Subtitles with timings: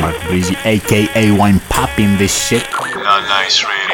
[0.00, 2.66] Mark Breezy, aka Wine Popping this shit.
[2.72, 3.86] Not nice radio.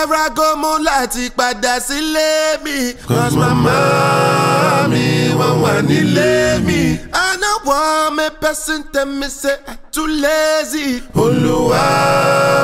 [0.00, 2.94] Anywhere I go mo láti padà sílé mi.
[3.06, 6.98] Cause mama mi wọ́n wà nílé mi.
[7.12, 11.02] I no want me person tell me say I too lazy.
[11.14, 11.84] Olúwa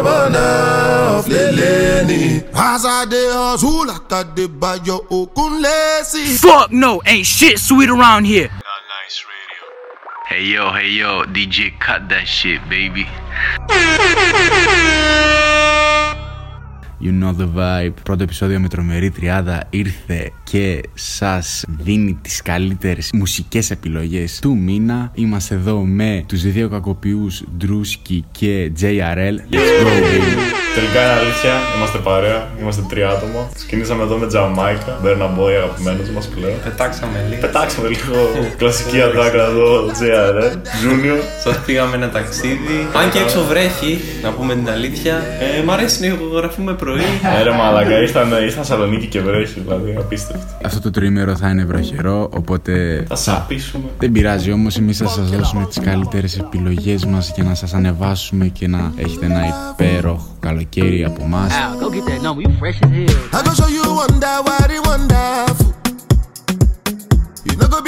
[0.07, 0.45] bọ̀nà
[1.19, 2.43] ọ̀flẹ̀lẹ̀ ni.
[2.55, 6.39] As I dey hustle like I dey bayo okun lazy.
[6.39, 8.49] Fuck no, ain't shit sweet around here.
[8.49, 9.65] Not nice radio.
[10.31, 13.07] Hey yo, hey yo, DJ, cut that shit, baby.
[17.01, 17.93] You know the vibe.
[18.03, 25.11] Πρώτο επεισόδιο με τρομερή τριάδα ήρθε και σας δίνει τις καλύτερες μουσικές επιλογές του μήνα.
[25.15, 29.37] Είμαστε εδώ με τους δύο κακοποιούς Ντρούσκι και JRL.
[29.55, 30.67] Let's go, baby.
[30.77, 33.49] Τελικά είναι αλήθεια, είμαστε παρέα, είμαστε τρία άτομα.
[33.55, 36.55] Ξεκινήσαμε εδώ με Τζαμάικα, Burna Boy αγαπημένος μας πλέον.
[36.65, 37.41] Πετάξαμε λίγο.
[37.41, 38.17] Πετάξαμε λίγο
[38.57, 40.53] κλασική αντάκρα εδώ, JRL,
[40.83, 41.21] Junior.
[41.45, 42.79] Σας πήγαμε ένα ταξίδι.
[42.95, 45.15] Αν και έξω βρέχει, να πούμε την αλήθεια.
[45.59, 47.01] Ε, μ' αρέσει να ηχογραφούμε πρωί.
[47.39, 50.47] Ε, ρε μαλακα, ήρθαν, ήρθαν Σαλονίκη και βρέχει, δηλαδή απίστευτο.
[50.65, 53.85] Αυτό το τρίμερο θα είναι βροχερό, οπότε Θα σαπίσουμε.
[53.99, 58.47] δεν πειράζει όμως εμείς θα σας δώσουμε τις καλύτερες επιλογές μας για να σας ανεβάσουμε
[58.47, 59.41] και να έχετε ένα
[59.73, 61.53] υπέροχο καλοκαίρι από εμάς.
[61.53, 62.43] Al, go get that number.
[62.43, 63.39] You fresh as hell.
[63.39, 65.75] I go show you wonder what it wonderful.
[67.47, 67.79] You no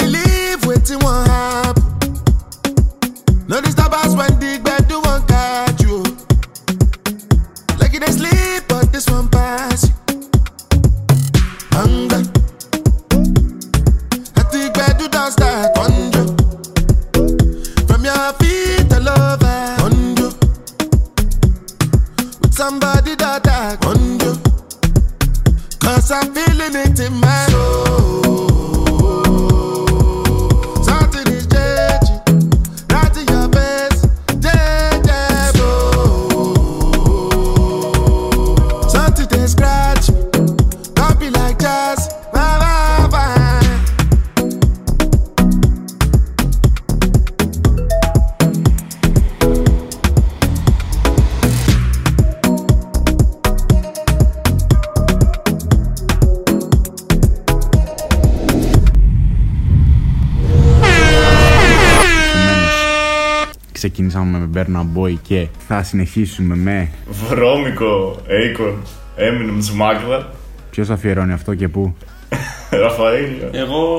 [63.79, 66.89] Ξεκινήσαμε με Burna Boy και θα συνεχίσουμε με
[67.27, 68.73] Βρώμικο, Akon,
[69.17, 70.23] Eminem, Smuggler,
[70.69, 71.95] ποιος αφιερώνει αυτό και πού;
[72.83, 73.29] Ραφαήλ.
[73.51, 73.97] Εγώ.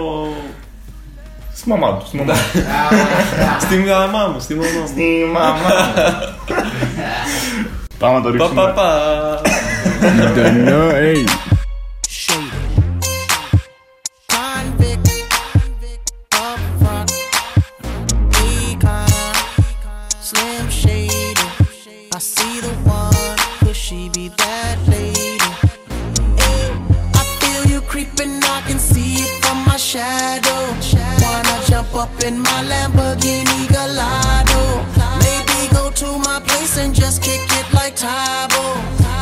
[1.54, 2.38] Στη μαμά του, στη μαμά του.
[3.64, 4.86] στη μαμά μου, στη μαμά μου.
[4.86, 5.02] Στη
[5.32, 5.70] μαμά
[7.98, 8.62] Πάμε να το Πα, ρίξουμε.
[8.62, 9.40] πα, πα.
[11.40, 11.49] You
[38.02, 38.76] it like Tybo.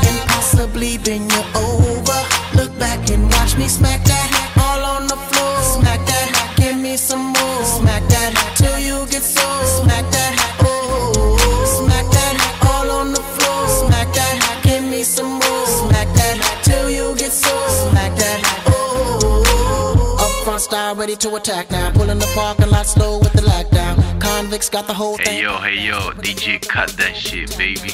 [0.07, 2.21] And possibly bend you over.
[2.57, 4.29] Look back and watch me smack that
[4.61, 5.63] all on the floor.
[5.63, 7.65] Smack that, give me some more.
[7.65, 9.47] Smack that till you get so.
[9.83, 11.83] Smack that, oh.
[11.83, 12.35] Smack that
[12.71, 13.69] all on the floor.
[13.69, 15.67] Smack that, give me some more.
[15.67, 17.55] Smack that till you get so.
[17.91, 20.17] Smack that, oh.
[20.21, 21.91] Up front style ready to attack now.
[21.93, 24.21] Pulling the parking lot slow with the lockdown.
[24.21, 27.93] Convicts got the whole Hey yo, hey yo, DJ, cut that shit, baby.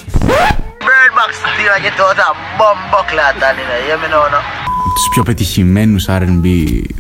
[0.87, 2.23] Bird Box tira και τότε
[2.57, 4.39] μπόμπο κλάτα είναι, γεμινόνο.
[4.95, 6.47] Τους πιο πετυχημένους R&B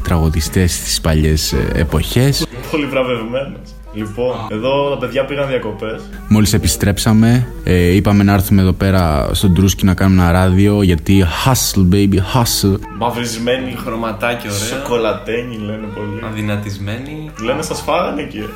[0.04, 2.46] τραγουδιστές στις παλιές ε, εποχές.
[2.70, 3.56] Πολύ βραβευμένο.
[3.92, 6.02] Λοιπόν, εδώ τα παιδιά πήγαν διακοπές.
[6.28, 11.24] Μόλις επιστρέψαμε, ε, είπαμε να έρθουμε εδώ πέρα στον Τρούσκι να κάνουμε ένα ράδιο γιατί
[11.44, 12.78] hustle baby, hustle.
[12.98, 14.58] Μαυρισμένοι, Χρωματάκι ωραίο.
[14.58, 16.20] σοκολατένοι λένε πολύ.
[16.26, 17.30] Αδυνατισμένη.
[17.40, 18.48] Λένε σας φάγανε εκεί.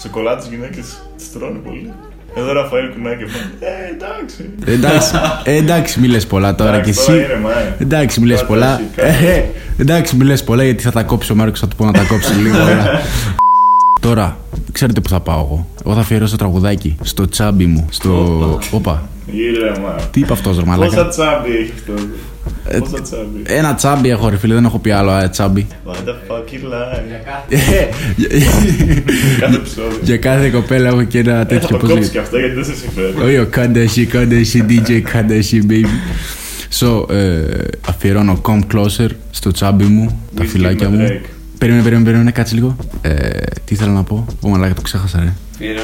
[0.00, 1.92] Σοκολάτες γυναίκες τι τρώνε πολύ.
[2.34, 3.50] Εδώ Ραφαήλ κουνάκι πάνε.
[3.60, 4.50] Ε, εντάξει.
[4.64, 5.10] εντάξει,
[5.44, 7.06] ε, εντάξει μη λες πολλά τώρα κι Εντάξει, εσύ.
[7.10, 7.76] τώρα είναι, μα, ε.
[7.78, 8.74] Εντάξει μη λες Κάτω πολλά.
[8.80, 9.44] εσύ, κάτω Ε, ε,
[9.78, 12.02] εντάξει μη λες πολλά γιατί θα τα κόψει ο Μάρκος θα του πω να τα
[12.08, 12.56] κόψει λίγο.
[12.56, 12.84] έλα.
[14.00, 14.36] Τώρα,
[14.72, 15.66] ξέρετε που θα πάω εγώ.
[15.84, 17.86] Εγώ θα αφιερώσω τραγουδάκι στο τσάμπι μου.
[17.90, 18.58] Στο.
[18.70, 19.08] Όπα.
[19.26, 19.94] Ήρεμα.
[20.10, 21.08] Τι είπε αυτός, ρε Πόσα μαλάκα.
[21.08, 21.92] τσάμπι έχει αυτό;
[22.78, 25.66] Πόσα τσάμπι; Ένα τσάμπι έχω, ρε φίλε, δεν έχω πει άλλο ε, τσάμπι.
[25.86, 26.98] What the fuck you lie.
[27.48, 27.56] Ε,
[29.40, 29.98] Κάθε επεισόδιο.
[30.02, 32.12] Για κάθε κοπέλα έχω και ένα Ε, Θα τέτοιο το πώς κόψεις λέγεται.
[32.12, 33.12] και αυτό γιατί δεν σε συμφέρει.
[33.26, 35.86] Όχι, ο κάντε εσύ, κάντε εσύ, DJ, κάντε εσύ, baby.
[36.80, 37.42] So, ε,
[37.88, 41.20] αφιερώνω Come Closer στο τσάμπι μου, τα Whisky φυλάκια με μου.
[41.62, 42.76] Περίμενε, περίμενε, περίμενε, κάτσε λίγο.
[43.00, 43.10] Ε,
[43.64, 45.32] τι θέλω να πω, που μαλάκα το ξέχασα, ρε.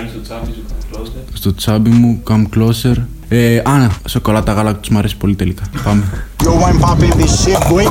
[0.09, 1.33] Στο τσάμπι σου, come closer.
[1.33, 2.95] Στο τσάμπι μου, come closer.
[3.29, 5.63] Ε, α, σοκολάτα γάλα τους αρέσει πολύ τελικά.
[5.85, 6.27] Πάμε.
[6.43, 7.85] Yo, wine popping this shit, boy.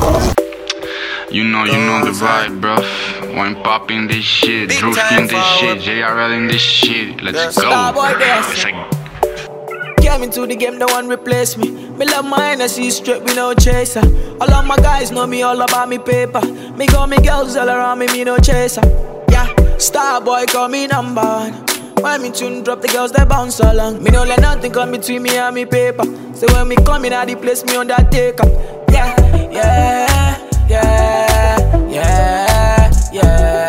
[1.36, 2.74] You know, you know the vibe, bro.
[3.36, 7.22] Wine popping this shit, drooping this shit, JRL in this shit.
[7.22, 8.97] Let's go.
[10.08, 11.70] Came into the game, no one replace me.
[11.70, 14.00] Me love my energy straight, we no chaser.
[14.40, 16.40] All of my guys know me all about me paper.
[16.78, 18.80] Me got me girls all around me, me no chaser.
[19.30, 21.52] Yeah, star boy call me number one.
[22.02, 24.02] When me tune drop, the girls they bounce along.
[24.02, 26.04] Me no let nothing come between me and me paper.
[26.34, 28.48] So when me come in, at the place me undertaker.
[28.90, 29.14] Yeah,
[29.52, 30.38] yeah,
[30.70, 33.67] yeah, yeah, yeah,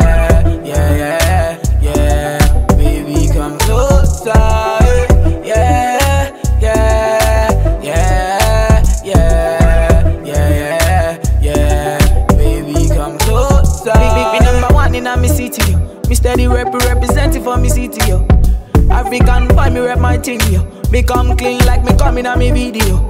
[17.40, 18.26] representing for me city, yo.
[18.90, 20.62] African boy, me rep my thing, yo.
[20.90, 23.06] Me come clean like me coming on me video.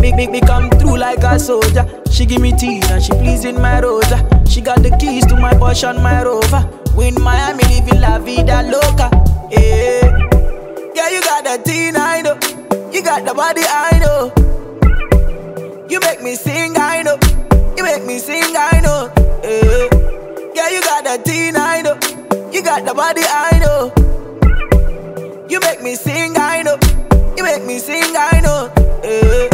[0.00, 1.86] Make, make me come through like a soldier.
[2.10, 4.28] She give me tea and she pleasing my rosa.
[4.46, 6.68] She got the keys to my Porsche and my Rover.
[6.96, 9.08] We in Miami living la vida loca.
[9.50, 10.18] Yeah.
[10.94, 12.34] Yeah, you got the teen, I know.
[12.92, 14.32] You got the body, I know.
[15.88, 17.18] You make me sing, I know.
[17.76, 19.10] You make me sing, I know.
[19.42, 19.91] Yeah
[22.62, 23.92] You got the body, I know.
[25.48, 26.78] You make me sing, I know.
[27.36, 28.70] You make me sing, I know.
[29.02, 29.51] Yeah,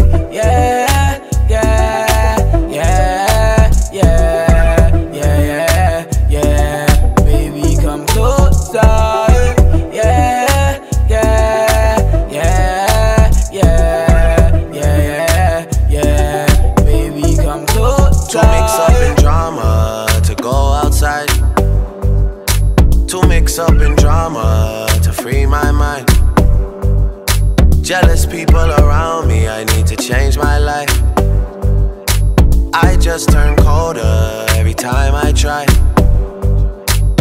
[33.09, 35.65] just turn colder every time I try.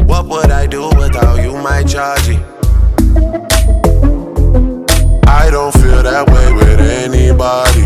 [0.03, 2.41] What would I do without you, my Georgie?
[5.25, 7.85] I don't feel that way with anybody.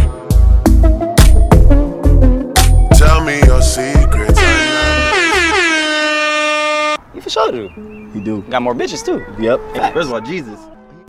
[2.98, 4.42] Tell me your secrets.
[7.14, 7.70] You for sure do.
[8.16, 8.42] You do.
[8.50, 9.24] Got more bitches too.
[9.40, 9.60] Yep.
[9.94, 10.60] First of all, Jesus.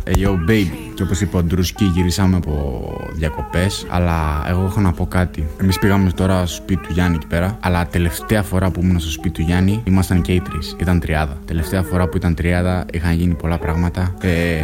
[0.04, 0.92] Ε, yo, baby.
[0.94, 2.82] Και όπως είπε ο Ντρούσκι, γυρίσαμε από
[3.12, 3.86] διακοπές.
[3.88, 5.46] Αλλά εγώ έχω να πω κάτι.
[5.60, 7.58] Εμείς πήγαμε τώρα στο σπίτι του Γιάννη εκεί πέρα.
[7.60, 10.76] Αλλά τελευταία φορά που ήμουν στο σπίτι του Γιάννη ήμασταν και οι τρεις.
[10.80, 11.36] Ήταν τριάδα.
[11.44, 14.14] Τελευταία φορά που ήταν τριάδα είχαν γίνει πολλά πράγματα.
[14.20, 14.60] Ε,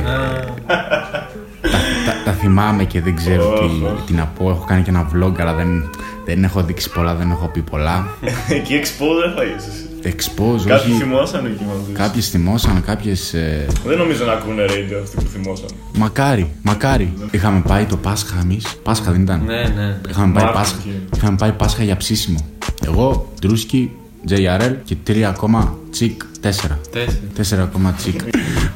[0.66, 3.66] τα, τα, τα θυμάμαι και δεν ξέρω τι,
[4.06, 4.50] τι να πω.
[4.50, 5.90] Έχω κάνει και ένα vlog, αλλά δεν,
[6.24, 8.08] δεν έχω δείξει πολλά, δεν έχω πει πολλά.
[8.48, 9.87] Εκεί expose δεν φάγες εσύ.
[10.02, 11.02] Expose, Κάποιοι όχι.
[11.02, 11.92] θυμόσαν εκεί μαζί.
[11.92, 13.34] Κάποιε θυμώσαν, κάποιες.
[13.34, 15.68] Ε, Δεν νομίζω να ακούνε radio αυτοί που θυμόσαν.
[15.96, 17.12] μακάρι, μακάρι.
[17.30, 18.66] Είχαμε πάει το Πάσχα εμείς.
[18.82, 19.42] Πάσχα δεν ήταν.
[19.44, 20.00] Ναι, ναι.
[20.08, 20.76] Είχαμε πάει, Μάρτιο Πάσχα.
[20.78, 21.02] εκεί.
[21.16, 22.38] Είχαμε πάει Πάσχα για ψήσιμο.
[22.86, 23.90] Εγώ, Ντρούσκι,
[24.28, 26.78] JRL και τρία ακόμα τσικ, τέσσερα.
[26.92, 27.18] Τέσσερα.
[27.34, 28.20] Τέσσερα ακόμα τσικ.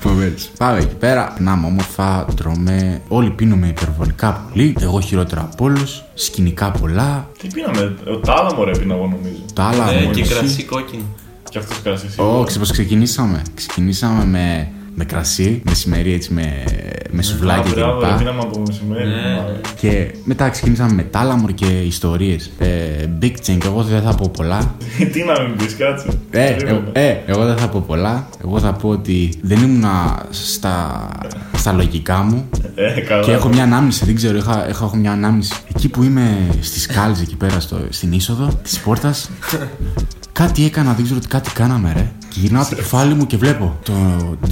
[0.02, 0.50] Φοβερές.
[0.58, 3.00] Πάμε εκεί πέρα, περνάμε όμορφα, τρώμε.
[3.08, 4.76] Όλοι πίνουμε υπερβολικά πολύ.
[4.80, 6.02] Εγώ χειρότερα από όλους.
[6.14, 7.28] Σκηνικά πολλά.
[7.38, 9.42] Τι πίναμε, ο τάλαμο ρε πίνα εγώ νομίζω.
[9.54, 10.28] Τα άλλα Ναι, μόλις.
[10.28, 11.02] και κρασί κόκκινο.
[11.50, 12.20] Και αυτός κρασί εσύ.
[12.20, 13.42] Ω, ξέρεις πώς ξεκινήσαμε.
[13.54, 16.64] Ξεκινήσαμε με, με κρασί, μεσημέρι έτσι με,
[17.10, 18.18] με σουβλάκι Α, μπράβο, ρε, κλπ.
[18.18, 19.08] πίναμε από μεσημέρι.
[19.08, 19.14] Ναι.
[19.36, 19.60] μάλλον.
[19.80, 22.50] Και μετά ξεκινήσαμε με τάλαμορ και ιστορίες.
[22.58, 22.68] Ε,
[23.22, 24.74] Big Chain, εγώ δεν θα πω πολλά.
[25.12, 26.06] Τι να μην πεις, κάτσε.
[26.30, 26.82] Ε, ε, Περίμενε.
[26.92, 28.28] ε, εγώ δεν θα πω πολλά.
[28.44, 29.84] Εγώ θα πω ότι δεν ήμουν
[30.30, 31.08] στα,
[31.56, 33.22] στα λογικά μου Ε, καλά.
[33.22, 34.04] και έχω μια ανάμνηση.
[34.04, 35.52] Δεν ξέρω, είχα, είχα, έχω μια ανάμνηση.
[35.74, 39.30] Εκεί που είμαι στις σκάλες εκεί πέρα στο, στην είσοδο της πόρτας,
[40.32, 42.10] κάτι έκανα, δεν ξέρω τι κάτι κάναμε, ρε.
[42.28, 43.92] Και γυρνάω το κεφάλι μου και βλέπω το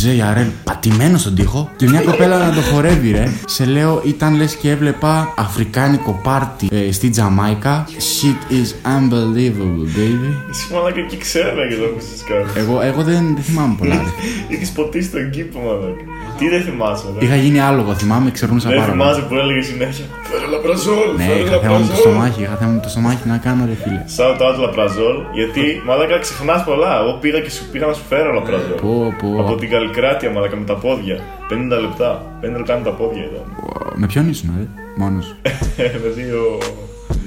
[0.02, 3.32] JRL πατημένο στον τοίχο και μια κοπέλα να το χορεύει, ρε.
[3.46, 7.87] Σε λέω, ήταν λες και έβλεπα αφρικάνικο πάρτι ε, στη Τζαμάικα.
[7.88, 10.32] Shit is unbelievable, baby.
[10.50, 12.60] Εσύ μαλάκα εκεί ξέραμε και το ακούσεις κάτι.
[12.60, 14.10] Εγώ, εγώ δεν, δεν θυμάμαι πολλά, ρε.
[14.54, 16.04] Είχες ποτίσει τον κήπο μαλάκα.
[16.40, 17.25] Τι δεν θυμάσαι ρε.
[17.25, 19.00] Είχα γίνει άλογο, θυμάμαι, ξερνούσα Δεν πάρα πολύ.
[19.02, 22.00] θυμάσαι που έλεγε συνέχεια Φέρε λαπραζόλ, Ναι, φέρε είχα θέμα με το λαπραζόλ.
[22.04, 24.02] στομάχι, είχα θέμα με το στομάχι να κάνω, ρε φίλε.
[24.16, 26.92] Shout out λαπραζόλ, γιατί μαλάκα ξεχνάς πολλά.
[27.02, 28.76] Εγώ πήγα και σου πήγα να σου φέρω λαπραζόλ.
[28.85, 29.28] Πω, πω.
[29.42, 31.16] Από την Καλλικράτεια μαλάκα με τα πόδια.
[31.50, 32.11] 50 λεπτά.
[32.42, 33.44] 5 λεπτά με τα πόδια ήταν.
[34.00, 34.66] Με ποιον ήσουν, ρε,
[35.00, 35.26] μόνος.
[36.02, 36.40] με δύο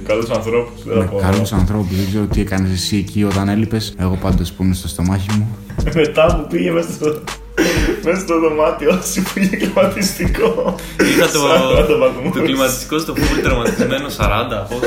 [0.10, 0.84] καλούς ανθρώπους.
[0.84, 1.18] Δεν θα με πω.
[1.18, 3.94] καλούς ανθρώπους, δεν ξέρω τι έκανες εσύ εκεί όταν έλειπες.
[4.00, 5.48] Εγώ πάντως που ήμουν στο στομάχι μου.
[6.02, 7.08] Μετά που πήγε μέσα στο,
[8.04, 10.76] μέσα στο δωμάτιο σου πήγε κλιματιστικό.
[11.10, 11.40] Είχα το,
[11.94, 12.34] 40 βαθμούς.
[12.34, 14.70] το κλιματιστικό στο full τερματισμένο 40.
[14.70, 14.80] πώς.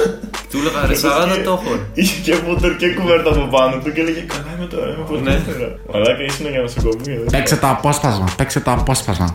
[0.51, 0.95] Του έλεγα ρε
[1.41, 1.73] 40 το έχω.
[1.95, 5.21] Είχε και φούτερ και κουβέρτα από πάνω του και έλεγε Καλά είμαι τώρα, είμαι πολύ
[5.23, 5.31] Ναι.
[5.31, 5.67] καλύτερα.
[5.93, 7.21] Μαλάκα ήσουν για νοσοκομείο.
[7.21, 9.35] δεν Παίξε το απόσπασμα, παίξε το απόσπασμα.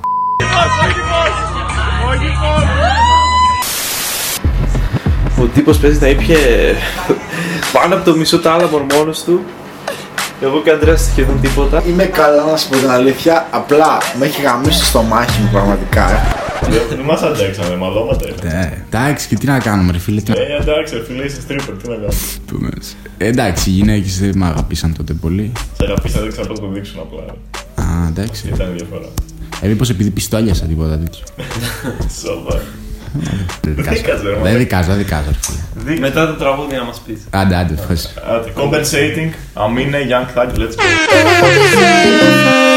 [5.41, 6.38] Ο τύπος παίζει να ήπια
[7.73, 9.41] πάνω από το μισό τάλαμο μόνος του.
[10.41, 11.83] Εγώ και Αντρέας σχεδόν τίποτα.
[11.88, 16.07] Είμαι καλά να σου πω την αλήθεια, απλά με έχει γαμίσει στο μάχη μου πραγματικά.
[16.62, 18.60] Δεν δεν μας αντέξαμε, μαλώματα είχαμε.
[18.62, 20.21] Ε, εντάξει, και τι να κάνουμε, ρε φίλε.
[20.21, 22.13] Τι να Ε, εντάξει, ρε φίλε, είσαι stripper, τι να κάνουμε.
[22.45, 22.69] πούμε.
[23.17, 25.51] Ε, εντάξει, οι γυναίκες δεν με αγαπήσαν τότε πολύ.
[25.77, 27.36] Σε αγαπήσα, δεν ξέρω πώς το δείξουν απλά.
[27.86, 28.48] Α, εντάξει.
[28.48, 29.07] Ήταν η διαφορά.
[29.62, 31.24] Ε, μήπως επειδή πιστόλιασα τίποτα τέτοιο.
[32.24, 32.62] Σοβαρά.
[33.62, 33.96] Δεν δικάζω.
[33.96, 34.56] Δίκαζε, ρε, Δεν μαλάκα.
[34.58, 35.38] δικάζω, δεν δικάζω, ρε
[35.84, 35.98] φίλε.
[36.00, 37.20] Μετά το τραγούδι να μας πεις.
[37.30, 38.20] Άντε, άντε, ευχαριστώ.
[38.30, 40.82] Άντε, Compensating, Αμίνε, Young Thug, let's go.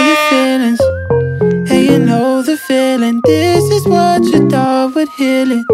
[0.09, 0.81] your feelings.
[1.69, 3.17] Hey, you know the feeling.
[3.31, 5.65] This is what you thought would heal it.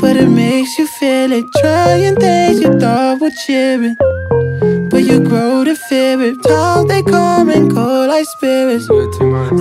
[0.00, 1.44] But it makes you feel it.
[1.60, 3.96] Trying things you thought would cheer it.
[4.90, 6.36] But you grow to fear it.
[6.48, 8.86] Times they come and go like spirits.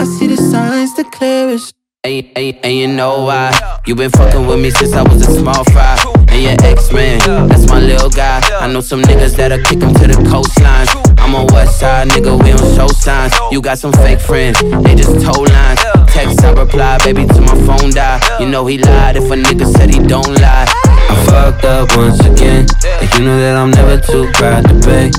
[0.01, 1.67] I see the signs the clearest.
[2.04, 3.80] And, and, and you know why?
[3.86, 5.96] You been fucking with me since I was a small fry.
[6.28, 8.42] And your ex man, that's my little guy.
[8.60, 10.86] I know some niggas that'll kick him to the coastline.
[11.18, 13.32] I'm a west side nigga, we don't show signs.
[13.50, 15.80] You got some fake friends, they just told lines.
[16.12, 18.20] Text, I reply, baby, to my phone die.
[18.38, 20.66] You know he lied if a nigga said he don't lie.
[20.68, 22.66] I fucked up once again.
[23.00, 25.12] And you know that I'm never too proud to beg.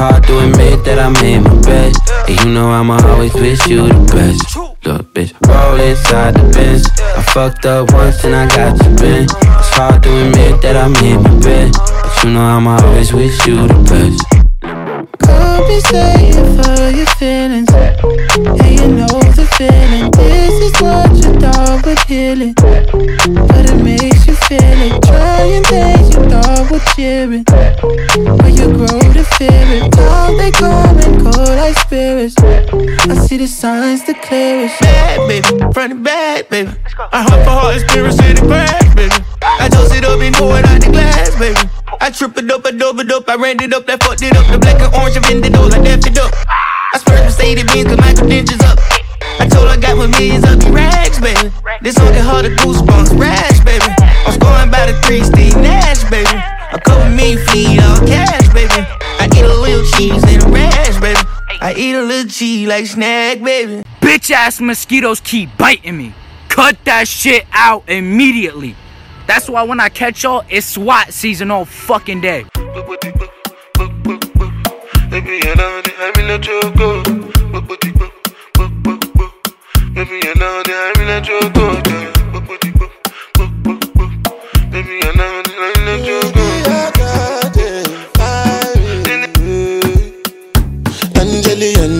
[0.00, 1.92] Hard to admit that I made my bed.
[2.26, 4.56] And you know I'ma always wish you the best.
[4.86, 6.88] Look, bitch, roll inside the Benz.
[7.18, 9.30] I fucked up once and I got you bent.
[9.30, 11.72] It's hard to admit that I made my bed.
[11.76, 14.49] But you know I'ma always wish you the best.
[15.00, 17.70] Compensating for your feelings.
[18.60, 20.10] Hey, you know the feeling.
[20.12, 22.54] This is what you thought would heal it.
[22.56, 25.02] But it makes you feel it.
[25.02, 27.46] Trying things you thought would cheer it.
[27.46, 29.92] But you grow to fear it.
[29.92, 32.34] Times they come and go like spirits.
[32.38, 34.80] I see the signs the clearest.
[34.80, 35.72] bad, baby.
[35.72, 36.72] Front and back, baby.
[37.12, 39.14] I hunt for heart, spirit, city crash, baby.
[39.40, 41.89] I toast it up and pour it out the glass, baby.
[42.02, 44.34] I trip it up, I dove it up, I ran it up, I fucked it
[44.34, 44.48] up.
[44.50, 46.32] The black and orange, I bend it all, I dapped it up.
[46.92, 48.80] I spurred Mercedes Benz, cause my credentials up.
[49.36, 51.52] I told her I got my millions of these rags, baby.
[51.84, 53.84] This song get harder, goosebumps, rash, baby.
[54.24, 56.32] I'm scoring by the three, Steve Nash, baby.
[56.72, 58.80] A couple million feet, all cash, baby.
[59.20, 61.20] I eat a little cheese and a rash, baby.
[61.60, 63.84] I eat a little cheese like snack, baby.
[64.00, 66.14] Bitch ass mosquitoes keep biting me.
[66.48, 68.74] Cut that shit out immediately.
[69.26, 72.44] That's why when I catch y'all, it's SWAT season all fucking day.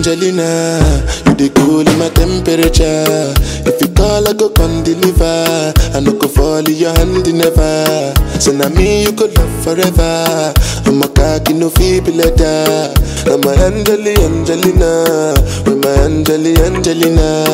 [0.01, 0.79] Angelina,
[1.25, 3.70] you the cool in my temperature.
[4.01, 5.73] If you call, I go come deliver.
[5.93, 8.13] I no go fall in your hand never.
[8.39, 10.53] So now me you could love forever.
[10.87, 12.93] I'm a cocky no feeble letter.
[13.29, 17.45] I'm a Angeli, Angelina, with my Angeli, Angelina.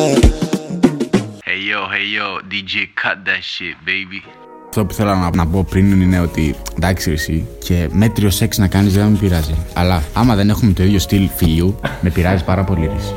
[1.44, 4.22] Hey yo, hey yo, DJ, cut that shit, baby.
[4.68, 8.58] Αυτό που θέλω να, να πω πριν είναι ότι εντάξει, ρε εσύ, και μέτριο σεξ
[8.58, 9.54] να κάνει δεν με πειράζει.
[9.74, 12.86] Αλλά άμα δεν έχουμε το ίδιο στυλ φιλιού, με πειράζει πάρα πολύ.
[12.86, 12.94] Ρε.
[12.94, 13.14] εσύ.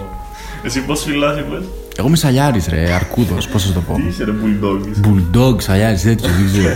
[0.63, 1.63] Εσύ πώς φυλάς, είπες.
[1.95, 3.95] Εγώ είμαι σαλιάρης, ρε, αρκούδος, πώς θα το πω.
[3.95, 5.07] Τι είσαι ρε bulldog.
[5.07, 6.75] Bulldog, σαλιάρης, τέτοιο, δεν ξέρω.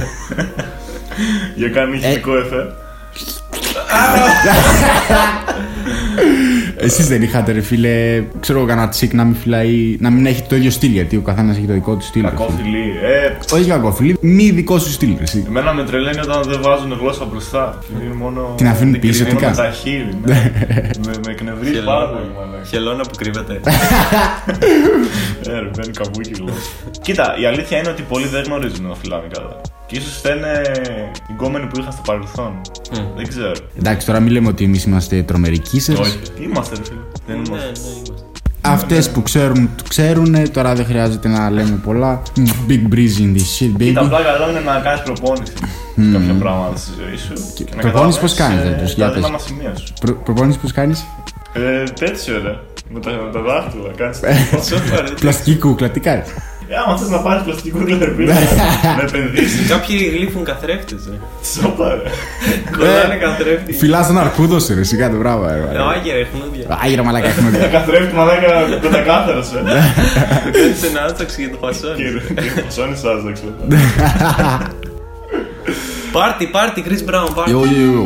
[1.56, 2.74] Για κάνει χημικό εφέ.
[6.78, 10.42] Εσείς δεν είχατε, ρε φίλε, ξέρω εγώ, κανένα τσικ να μην φυλάει, να μην έχει
[10.42, 12.22] το ίδιο στυλ, γιατί ο καθένας έχει το δικό του στυλ.
[12.22, 12.38] ρε φίλε.
[12.40, 12.94] Κακόφιλοι.
[13.52, 15.44] Ε, Όχι κακόφιλοι, μη δικό σου στυλ, ρε, εσύ.
[15.48, 17.80] εμένα με τρελαίνει όταν δεν βάζουν γλώσσα μπροστά.
[18.06, 18.54] Είναι μόνο.
[18.58, 20.18] Την αφήνουν την πίσω, κρυμμένο τι με κάνεις; τα χείλη.
[20.26, 20.52] ναι.
[21.06, 22.64] με, με εκνευρίζει πάρα πολύ, μαλάκα.
[22.66, 23.60] Χελώνα που κρύβεται.
[25.48, 26.60] Ε, ρε, μπαίνει καμπούκι γλώσσα.
[27.02, 29.62] Κοίτα, η αλήθεια είναι ότι πολλοί δεν γνωρίζουν να φυλάνε καλά.
[29.88, 30.62] Και ίσως φταίνε
[31.30, 32.62] οι γκόμενοι που είχα στο παρελθόν.
[33.16, 33.52] Δεν ξέρω.
[33.78, 36.00] Εντάξει, τώρα μην λέμε ότι εμείς είμαστε τρομεροί kissers.
[36.00, 36.20] Όχι.
[36.40, 37.00] Είμαστε, ρε φίλε.
[37.28, 37.72] Δεν Ναι, είμαστε.
[38.62, 40.52] Αυτές που ξέρουν, το ξέρουν.
[40.52, 42.22] Τώρα δεν χρειάζεται να λέμε πολλά.
[42.70, 44.06] Big breeze in this shit, Κοίτα, baby.
[44.06, 45.52] απλά καλό είναι να κάνεις προπόνηση
[45.96, 47.34] σε κάποια πράγματα στη ζωή σου.
[47.56, 49.24] Και να προπόνηση πώς καταλάβεις, κάνεις, ε, ρε, τους, για τα πες.
[49.24, 49.94] δυνατά σημείας σου.
[50.02, 51.06] Προ, προπόνηση πώς κάνεις;
[51.54, 52.56] Ε, τέτοιο ρε.
[52.90, 54.20] Με τα, με τα δάχτυλα, κάνεις
[55.20, 56.28] Πλαστική κούκλα, τι κάνεις;
[56.68, 58.34] Ε, άμα θες να πάρεις πλαστική κούκλα, ρε φίλε,
[58.98, 59.68] να επενδύσεις.
[59.70, 61.18] Κάποιοι γλύφουν καθρέφτες, ρε.
[61.54, 62.10] Σοπα, ρε.
[62.78, 63.74] Κολλάνε καθρέφτη.
[63.74, 65.46] Φυλάς τον αρκούδο σου, ρε, σιγά το μπράβο.
[65.48, 65.90] ρε, Ε, μαλάκα.
[65.90, 66.80] Άγια ρε, χνούδια.
[66.84, 67.58] Άγιρα μαλάκα έχουμε δει.
[67.72, 68.50] Καθρέφτη μαλάκα
[68.82, 69.62] πεντακάθαρος, ε.
[70.52, 71.96] Κάνεις ένα άσταξ για το φασόνι.
[71.96, 73.44] Και και φασώνεις άσταξο.
[76.12, 77.52] Πάρτι, πάρτι, Chris Brown, πάρτι.
[77.52, 78.04] Yo, yo, yo.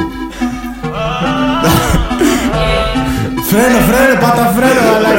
[3.49, 5.09] Φρένο, φρένο, πάτα φρένο, αλλά.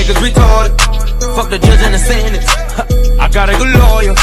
[0.00, 0.80] Niggas retarded.
[1.36, 2.48] Fuck the judge and the sentence.
[3.18, 4.14] I got a good lawyer.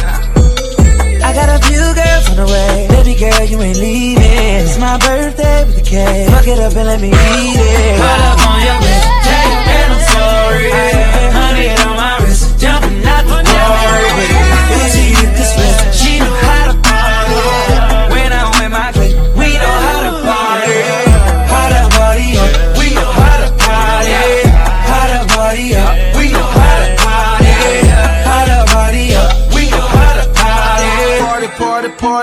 [1.24, 2.88] I got a few girls on the way.
[2.90, 4.24] Baby girl, you ain't leaving.
[4.24, 6.30] It's my birthday with the cake.
[6.30, 7.98] Fuck it up and let me eat it.
[7.98, 9.07] Pull up on your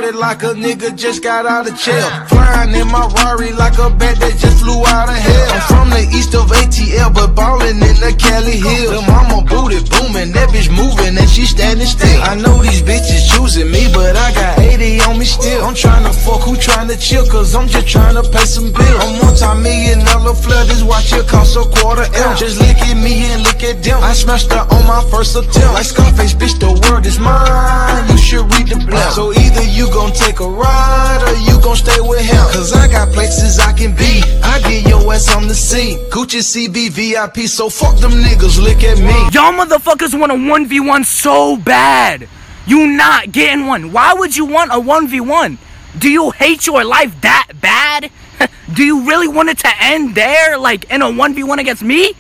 [0.05, 2.09] party like a nigga just got out of jail.
[2.27, 5.53] Flying in my Rari like a bat that just flew out of hell.
[5.53, 8.91] I'm from the east of ATL, but ballin' in the Cali Hills.
[8.91, 12.23] The mama booty booming, that bitch moving and she standing still.
[12.23, 15.65] I know these bitches choosing me, but I got 80 on me still.
[15.65, 19.01] I'm tryna fuck, who tryna chill, cause I'm just tryna pay some bills.
[19.01, 22.37] I'm multi-million dollar flood, this watch here cost a quarter M.
[22.37, 24.03] Just look at me and look at them.
[24.03, 25.75] I smashed her on my first attempt.
[25.75, 28.09] Like Scarface, bitch, the world is mine.
[28.11, 29.15] You should read the blunt.
[29.15, 32.45] So either you gon' take a ride or you gon' stay with him.
[32.53, 34.23] Cause I got places I can be.
[34.43, 35.99] I get your ass on the scene.
[36.11, 39.15] Gucci CB VIP, so fuck them niggas, look at me.
[39.33, 42.29] Y'all motherfuckers want a 1v1 so bad.
[42.67, 43.93] You not getting one.
[43.93, 45.59] Why would you want a 1v1?
[45.99, 48.11] Do you hate your life that bad?
[48.75, 52.15] Do you really want it to end there, like in a 1v1 against me?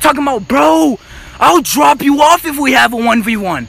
[0.00, 0.98] Talking about, bro,
[1.38, 3.66] I'll drop you off if we have a 1v1.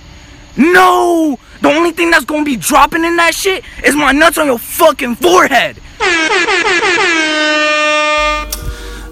[0.58, 1.38] No!
[1.62, 4.60] The only thing that's gonna be dropping in that shit is my nuts on your
[4.60, 5.78] fucking forehead.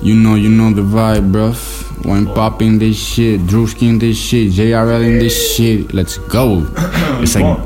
[0.02, 2.06] You know, you know the vibe, bruv.
[2.06, 6.68] When popping this shit, Drewski in this shit, JRL in this shit, let's go.
[7.22, 7.44] it's like.
[7.44, 7.66] Bom,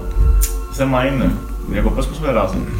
[0.73, 1.39] semajn,
[1.71, 2.78] jako pesku jsme rázem.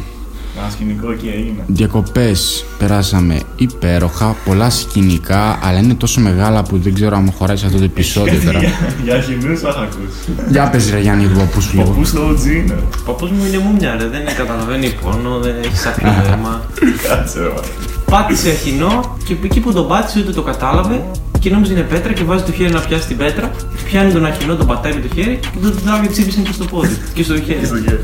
[0.62, 1.64] Ένα σκηνικό εκεί έγινε.
[1.66, 7.56] διακοπές περάσαμε υπέροχα, πολλά σκηνικά, αλλά είναι τόσο μεγάλα που δεν ξέρω αν μου χωράει
[7.56, 8.60] σε αυτό το επεισόδιο τώρα.
[9.04, 10.50] Για χυμνούς θα είχα ακούσεις.
[10.50, 11.88] Για πες ρε Γιάννη, του παππού σου λίγο.
[11.88, 12.78] Παππούς στο OG είναι.
[13.00, 16.62] Ο παππούς μου είναι μουμιά ρε, δεν καταλαβαίνει πόνο, δεν έχει σάκρι αίμα.
[17.08, 17.60] Κάτσε ρε μα.
[18.04, 21.02] Πάτησε αχινό και εκεί που τον πάτησε ούτε το κατάλαβε
[21.40, 23.50] και νόμιζε είναι πέτρα και βάζει το χέρι να πιάσει την πέτρα.
[23.84, 26.64] Πιάνει τον αχινό, τον πατάει με το χέρι και τον τράβει και τσίπησε και στο
[26.64, 27.60] πόδι και στο χέρι.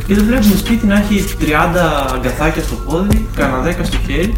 [0.07, 1.45] και δεν βλέπουμε σπίτι να έχει 30
[2.15, 4.33] αγκαθάκια στο πόδι, κανένα 10 στο χέρι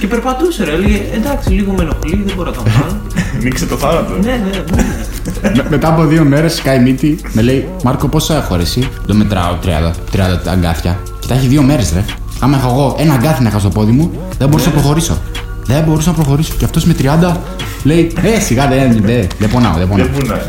[0.00, 0.72] και περπατούσε ρε.
[0.72, 2.96] Έλεγε εντάξει, λίγο με ενοχλεί, δεν μπορώ να τα βάλω.
[3.42, 4.14] Νίξε το θάνατο.
[4.22, 5.50] ναι, ναι, ναι.
[5.54, 9.14] Με- μετά από δύο μέρες σκάει μύτη, με λέει Μάρκο, πόσα έχω ρε, εσύ; Το
[9.14, 10.18] μετράω 30, 30
[10.50, 10.98] αγκάθια.
[11.20, 12.04] Και τα έχει δύο μέρες, ρε.
[12.40, 15.18] Άμα έχω εγώ ένα αγκάθι να είχα στο πόδι μου, δεν μπορούσα να προχωρήσω.
[15.66, 16.54] Δεν μπορούσα να προχωρήσω.
[16.58, 17.36] Και αυτός με 30
[17.82, 20.06] λέει Ε, σιγά δεν, δεν, δεν πονάω, δεν πονάω.
[20.06, 20.42] Δεν πούνε.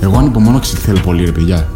[0.00, 1.68] Εγώ ανυπομονώ και τι θέλω πολύ, ρε παιδιά.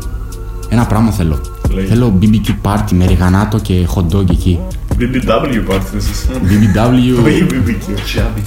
[0.68, 1.40] Ένα πράγμα θέλω.
[1.74, 1.84] Λέει.
[1.84, 4.58] Θέλω BBQ party με ριγανάτο και hot dog εκεί.
[4.98, 6.26] BBW πάρτι εσείς.
[6.30, 7.24] BBW.
[7.24, 7.90] Όχι BBQ.
[7.90, 8.42] Chubby.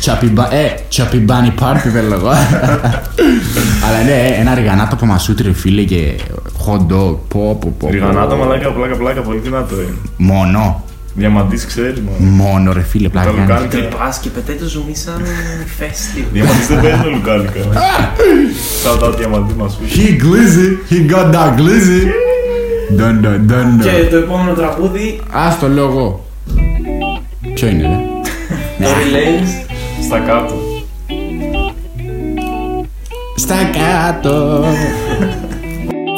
[0.00, 0.54] Τσαπιμπα...
[0.54, 2.28] Ε, τσαπιμπάνι πάρτι θέλω εγώ.
[3.86, 6.14] Αλλά ναι, ένα ριγανάτο από μασούτι ρε φίλε και
[6.66, 7.16] hot dog.
[7.28, 7.88] Πω, πω, πω.
[7.90, 9.94] Ριγανάτο μαλάκα, πλάκα, πλάκα, πολύ δυνατό είναι.
[10.16, 10.84] Μόνο.
[11.16, 12.16] Διαμαντής ξέρεις μόνο.
[12.18, 13.26] Μόνο ρε φίλε, πλάκα.
[13.26, 13.48] Τα κάνεις.
[13.50, 13.76] λουκάνικα.
[13.88, 15.22] Τρυπάς και πετάει το ζουμί σαν
[15.78, 16.26] φέστη.
[16.32, 17.52] Διαμαντής δεν παίζει το λουκάνικα.
[18.84, 19.78] Shout out διαμαντής μας.
[19.96, 22.02] He glizzy, he got that glizzy.
[22.98, 24.08] Dun, dun, dun, Και dun.
[24.10, 26.24] το επόμενο τραγούδι, Ας το λέω εγώ.
[27.54, 27.98] Ποιο είναι ρε;
[28.86, 29.72] Tory Lanez.
[30.04, 30.54] Στα κάτω.
[33.36, 34.64] Στα κάτω.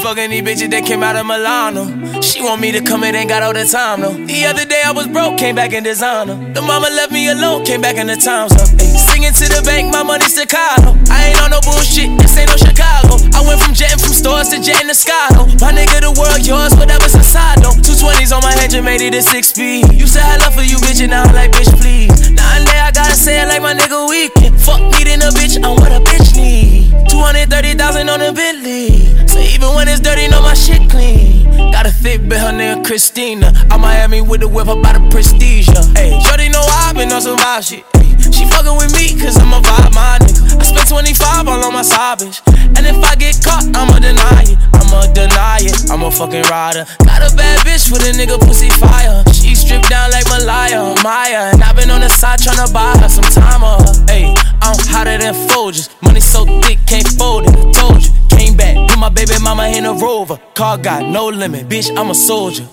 [0.03, 1.89] Fucking these bitches that came out of Milano.
[2.21, 4.15] She want me to come in, ain't got all the time though.
[4.15, 6.37] The other day I was broke, came back in designer.
[6.53, 8.69] The mama left me alone, came back in the times up.
[8.79, 10.95] Ay, singing to the bank, my money Chicago.
[11.11, 13.19] I ain't on no bullshit, this ain't no Chicago.
[13.35, 15.49] I went from jetting from stores to jetting to Scotto.
[15.59, 17.75] My nigga, the world yours, whatever's inside though.
[17.81, 19.91] Two twenties on my head, just made it a six speed.
[19.97, 22.31] You said I love for you, bitch, and now I'm like, bitch, please.
[22.31, 24.61] Now and I gotta say it like my nigga weekend.
[24.61, 26.76] Fuck needing a bitch, I'm what a bitch need.
[27.09, 29.27] 230,000 on a Bentley.
[29.27, 31.45] So even when it's dirty, know my shit clean.
[31.73, 33.53] Got a thick bitch, her name Christina.
[33.71, 35.69] I'm Miami with the whip by the prestige.
[35.95, 37.96] Hey, Shorty know I've been on some vibe shit.
[38.57, 40.57] Fucking with me cause I'm a vibe, my nigga.
[40.57, 42.41] I spent 25 all on my side bitch.
[42.73, 44.57] And if I get caught, I'ma deny it.
[44.73, 45.91] I'ma deny it.
[45.91, 46.87] I'm a fucking rider.
[47.05, 49.23] Got a bad bitch with a nigga pussy fire.
[49.35, 51.53] She stripped down like Malaya, Maya.
[51.53, 53.93] And i been on the side tryna buy her some time on her.
[54.09, 55.93] Hey, I'm hotter than Folgers.
[56.01, 57.75] Money so thick, can't fold it.
[57.75, 58.11] Told you.
[58.31, 60.41] Came back, put my baby mama in a rover.
[60.55, 62.67] Car got no limit, bitch, I'm a soldier.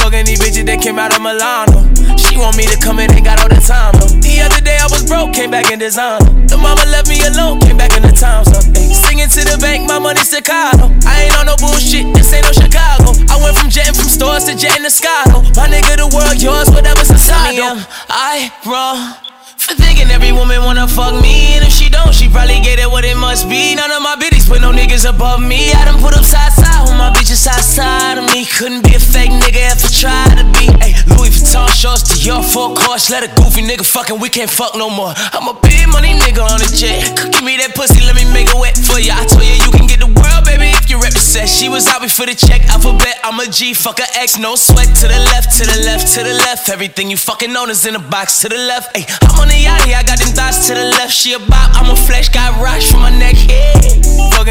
[0.00, 1.88] Fucking these bitches that came out of Milano.
[2.16, 3.94] She want me to come in, ain't got all the time.
[3.98, 4.12] though.
[4.22, 6.46] The other day I was broke, came back in design.
[6.46, 8.44] The mama left me alone, came back in the time.
[8.44, 8.60] So,
[8.92, 10.92] singing to the bank, my money Chicago.
[11.06, 13.12] I ain't on no bullshit, this ain't no Chicago.
[13.28, 15.24] I went from jetting from stores to jetting to sky.
[15.56, 17.60] My nigga, the world yours, whatever society.
[18.08, 19.31] I wrong.
[19.62, 22.90] For thinking every woman wanna fuck me And if she don't, she probably get it
[22.90, 23.74] what it must be.
[23.74, 25.70] None of my bitches put no niggas above me.
[25.72, 28.44] I done put up side side with my bitches side side of me.
[28.44, 30.66] Couldn't be a fake nigga if I tried to be.
[30.82, 34.50] Ay, Louis Vuitton shorts to your full course Let a goofy nigga fucking, we can't
[34.50, 35.14] fuck no more.
[35.32, 37.14] I'm a big money nigga on a jet.
[37.30, 39.14] Give me that pussy, let me make it wet for ya.
[39.14, 41.48] I told you you can get the world, baby, if you represent.
[41.48, 44.90] She was out before the check, alphabet, I'm a G Fuck a X, no sweat.
[45.02, 46.68] To the left, to the left, to the left.
[46.68, 48.40] Everything you fucking own is in a box.
[48.42, 51.32] To the left Ay, I'm on the I got them thoughts to the left She
[51.32, 53.82] a bop, I'm a flesh, got rocks from my neck yeah.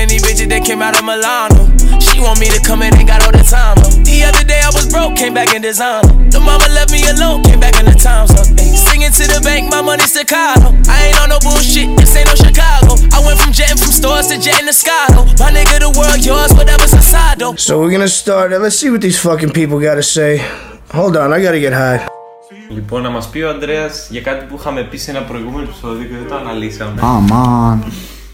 [0.01, 3.21] These bitches that came out of Milano She want me to come in, ain't got
[3.21, 3.77] all the time?
[4.01, 7.45] The other day I was broke, came back in design The mama left me alone,
[7.45, 11.29] came back in the time so, Singing to the bank, my Chicago I ain't on
[11.29, 14.75] no bullshit, this ain't no Chicago I went from jetting from stores to jetting to
[14.75, 18.51] Skylo My nigga, the world yours, whatever's inside though So we're gonna start.
[18.51, 18.59] it.
[18.59, 20.43] Let's see what these fucking people gotta say.
[20.91, 22.20] Hold on, I gotta get high.
[22.69, 26.07] Λοιπόν, να μας πει ο Αντρέα για κάτι που είχαμε πει σε ένα προηγούμενο επεισόδιο
[26.09, 27.01] και δεν το αναλύσαμε.
[27.01, 27.83] Αμάν.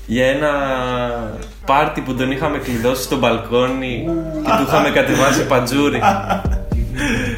[0.06, 0.50] Για ένα
[1.66, 4.06] πάρτι που τον είχαμε κλειδώσει στο μπαλκόνι
[4.44, 6.00] και του είχαμε κατεβάσει παντζούρι.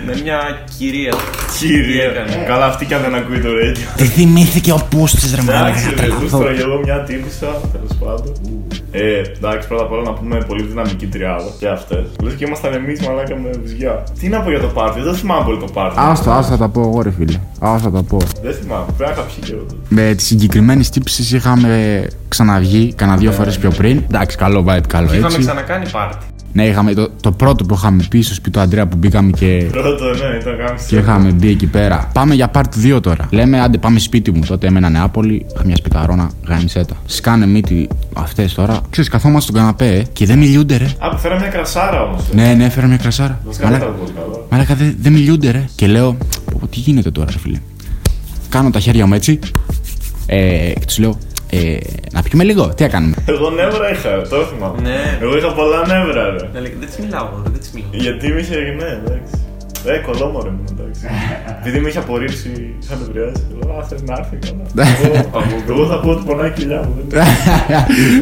[0.06, 0.40] Με μια
[0.78, 1.14] κυρία.
[1.60, 3.94] Τι Κύριε, έκανε; καλά αυτή κι αν δεν ακούει το radio.
[3.98, 6.20] Τι θυμήθηκε ο Πούστης ρε μαλάκα Εντάξει, θα ρε, τρελαθώ.
[6.28, 8.34] ζούστρα και εγώ μια τύπησα, τέλος πάντων.
[8.92, 12.04] Ε, εντάξει, πρώτα απ' όλα να πούμε πολύ δυναμική τριάδα και αυτές.
[12.24, 14.04] Λες και ήμασταν εμείς μαλάκα με βυζιά.
[14.20, 15.96] Τι να πω για το πάρτι, δεν θυμάμαι πολύ το πάρτι.
[16.00, 17.40] Άστο, άστο θα τα πω εγώ ρε φίλε.
[17.60, 18.18] Άστο θα τα πω.
[18.44, 19.76] Δεν θυμάμαι, πρέπει να είχα πιει καιρό τότε.
[19.90, 24.04] Με τις συγκεκριμένες τύψεις είχαμε ξαναβγεί κανένα δύο φορές πιο πριν.
[24.12, 25.40] Εντάξει, καλό vibe, καλό Και είχαμε έτσι.
[25.40, 26.26] ξανακάνει πάρτι.
[26.54, 29.68] Ναι, είχαμε το, το πρώτο που είχαμε πει στο σπίτι του Αντρέα που μπήκαμε και,
[29.72, 30.88] Πρώτο, ναι, ήταν γάμιση.
[30.88, 32.10] και είχαμε μπει εκεί πέρα.
[32.14, 33.28] Πάμε για part 2 τώρα.
[33.32, 34.42] Λέμε, άντε πάμε σπίτι μου.
[34.48, 36.96] Τότε έμενα Νεάπολη, είχα μια σπιταρώνα, γάμισέτα.
[37.06, 38.82] Σκάνε μύτη αυτές τώρα.
[38.90, 40.86] Ξέρεις, καθόμαστε στον καναπέ ε, και δεν μιλιούνται ρε.
[41.00, 42.24] Α, που φέρα μια κρασάρα όμως.
[42.34, 43.40] Ναι, ναι, έφερα μια κρασάρα.
[43.46, 44.48] Βασικά δεν Μαλάκα, ήταν πολύ καλό.
[44.50, 45.66] μαλάκα δεν δεν μιλιούνται ρε.
[45.76, 46.14] Και λέω,
[46.46, 47.60] «Πω, πω, τι γίνεται τώρα, ρε φίλε;
[48.50, 49.40] Κάνω τα χέρια μου έτσι.
[50.26, 51.18] Ε, και τους λέω,
[51.50, 51.78] ε,
[52.12, 54.82] να πιούμε λίγο, τι να κάνουμε; Εγώ νεύρα είχα, ρε, το θυμάμαι.
[54.82, 55.18] Ναι.
[55.22, 56.50] Εγώ είχα πολλά νεύρα, ρε.
[56.54, 57.90] Να λέει, Δεν της μιλάω, εγώ, δεν της μιλάω.
[57.92, 59.34] Γιατί με είχε, ναι, εντάξει.
[59.86, 61.02] Ε, κολόμορε μου, εντάξει.
[61.60, 63.42] Επειδή με είχε απορρίψει, είχα νευριάσει.
[63.64, 64.88] Λέω, Α, θες να έρθει καλά.
[65.04, 66.96] Εγώ- Εγώ θα πω ότι πονάει η κοιλιά μου.
[67.08, 67.24] δεν-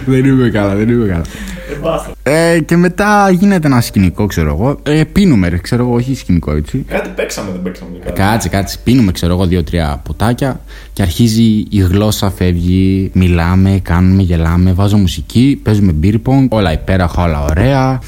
[0.21, 1.21] δεν είμαι καλά, δεν είμαι καλά.
[1.69, 2.11] Δεν μπάστα.
[2.23, 4.79] Ε, και μετά γίνεται ένα σκηνικό, ξέρω εγώ.
[4.83, 6.85] Ε, πίνουμε, ρε, ξέρω εγώ, όχι σκηνικό έτσι.
[6.87, 8.21] Κάτι παίξαμε, δεν παίξαμε και κάτι.
[8.21, 8.77] Κάτσε, κάτσε.
[8.83, 10.59] Πίνουμε, ξέρω εγώ, δύο-τρία ποτάκια
[10.93, 13.09] και αρχίζει η γλώσσα, φεύγει.
[13.13, 17.99] Μιλάμε, κάνουμε, γελάμε, βάζω μουσική, παίζουμε beer pong, όλα υπέροχα, όλα ωραία.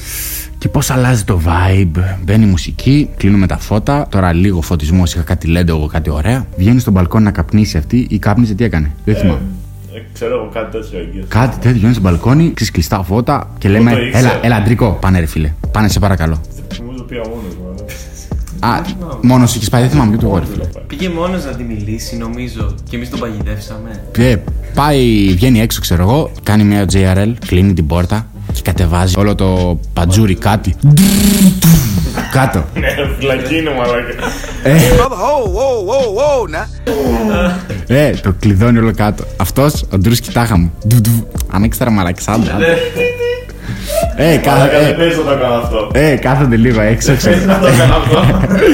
[0.60, 2.16] Και πώς αλλάζει το vibe.
[2.22, 4.06] Μπαίνει η μουσική, κλείνουμε τα φώτα.
[4.10, 6.46] Τώρα λίγο φωτισμό, είχα κάτι λέντο εγώ, κάτι ωραία.
[6.56, 9.40] Βγαίνει στο μπαλκόνι να καπνίσει αυτή ή κάπνιζε, τι έκανε; Δεν θυμάμαι.
[9.94, 11.24] Ε, ξέρω εγώ κάτι τέτοιο αγγεία.
[11.28, 14.28] Κάτι τέτοιο βγαίνει στο μπαλκόνι, ξέρει κλειστά φώτα και λέμε: το ήξερα.
[14.28, 15.52] Έλα, έλα, αντρικό, πάνε ρε φίλε.
[15.72, 16.40] Πάνε σε παρακαλώ.
[16.80, 17.74] Νομίζω πήγα μόνος μου.
[18.60, 18.80] Α,
[19.22, 20.64] μόνος σου έχεις πάει, δεν θυμάμαι και το εγώ, ρε φίλε.
[20.86, 24.02] Πήγε μόνος να τη μιλήσει, νομίζω, και εμείς τον παγιδεύσαμε.
[24.18, 24.36] Ε,
[24.74, 29.80] πάει, βγαίνει έξω, ξέρω εγώ, κάνει μια JRL, κλείνει την πόρτα και κατεβάζει όλο το
[29.92, 30.74] πατζούρι κάτι.
[32.32, 32.64] Κάτω.
[32.74, 32.86] Ναι,
[33.18, 34.12] φυλακή είναι μαλάκα.
[34.62, 34.74] Ε.
[34.98, 36.66] Oh, whoa, whoa, whoa, now.
[37.86, 39.24] Ε, το κλειδώνει όλο κάτω.
[39.36, 40.72] Αυτός, ο Ντρούς κοιτάχα μου.
[40.88, 41.28] Ντου, ντου.
[41.50, 42.56] Ανοίξτε ρε μαλαξάντα.
[44.16, 45.90] Ε, Μαλάκα, κάθε, δεν παίζει να το κάνω αυτό.
[45.92, 47.36] ε, ε, κάθονται λίγο έξω, ξέρω.
[47.36, 48.20] Δεν να το κάνω αυτό.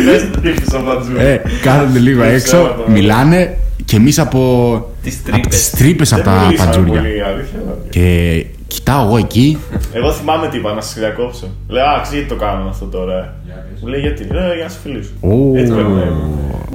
[0.05, 1.17] Δεν το τύχει ο Μπατζού.
[1.19, 2.91] Ε, κάθονται λίγο Δεν έξω, ξέρω το.
[2.93, 4.39] μιλάνε και εμείς από,
[5.31, 7.01] από τις τρύπες από Δεν τα μιλήσαμε πατζούρια.
[7.01, 7.59] πολύ, αλήθεια.
[7.91, 9.59] Και κοιτάω εγώ εκεί,
[9.92, 11.46] Εγώ θυμάμαι τι είπα, να σας διακόψω.
[11.68, 13.14] Λέω, Α, ξέρετε τι το κάνουμε αυτό τώρα.
[13.18, 13.29] ε».
[13.83, 15.11] Μου λέει γιατί; Λέω, για να σε φιλήσω.
[15.20, 15.57] Ω.
[15.57, 16.16] Έτσι πρέπει να είναι.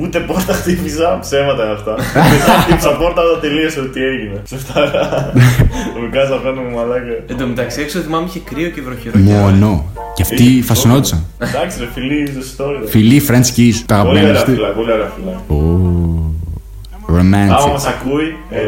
[0.01, 1.91] Ούτε πόρτα χτύπησα, ψέματα είναι αυτά.
[2.33, 4.41] Μετά χτύπησα πόρτα, όταν τελείωσε ότι έγινε.
[4.43, 5.31] Σε φτάρα.
[5.99, 7.13] Μου κάτσα απέναντι μου μαλάκα.
[7.27, 9.17] Εν τω μεταξύ έξω θυμάμαι είχε κρύο και βροχερό.
[9.19, 9.85] μόνο.
[10.15, 11.23] Και αυτοί Είχε φασωνόντουσαν.
[11.37, 12.83] Εντάξει, ρε φιλί, the story.
[12.87, 14.51] Φιλί, French kiss, τα Πολύ αγαπημένα ωραία του.
[14.51, 15.41] φυλά, πολύ ωραία φυλά.
[17.19, 17.71] Άμα Romantic.
[17.71, 18.59] μας ακούει, ε,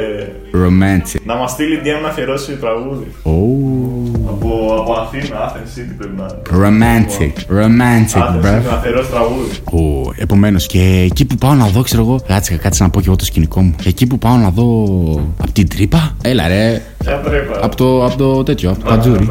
[0.63, 1.19] Romantic.
[1.25, 3.07] να μας στείλει DM να αφιερώσει τραγούδι.
[3.23, 4.19] Oh.
[4.27, 6.41] Από, από Αθήνα, Athens City πρέπει να είναι.
[6.63, 7.33] Romantic.
[7.59, 8.59] Romantic, Athens bruv.
[8.59, 9.49] City να αφιερώσει τραγούδι.
[10.07, 12.19] Ω, Επομένως, και εκεί που πάω να δω, ξέρω εγώ.
[12.27, 13.75] Κάτσε, κάτσε να πω και εγώ το σκηνικό μου.
[13.85, 14.83] Εκεί που πάω να δω.
[15.41, 16.15] Από την τρύπα.
[16.21, 16.81] Έλα, ρε.
[17.03, 19.29] Ποια τρύπα; Από το, απ' το τέτοιο, από το Α, πατζούρι.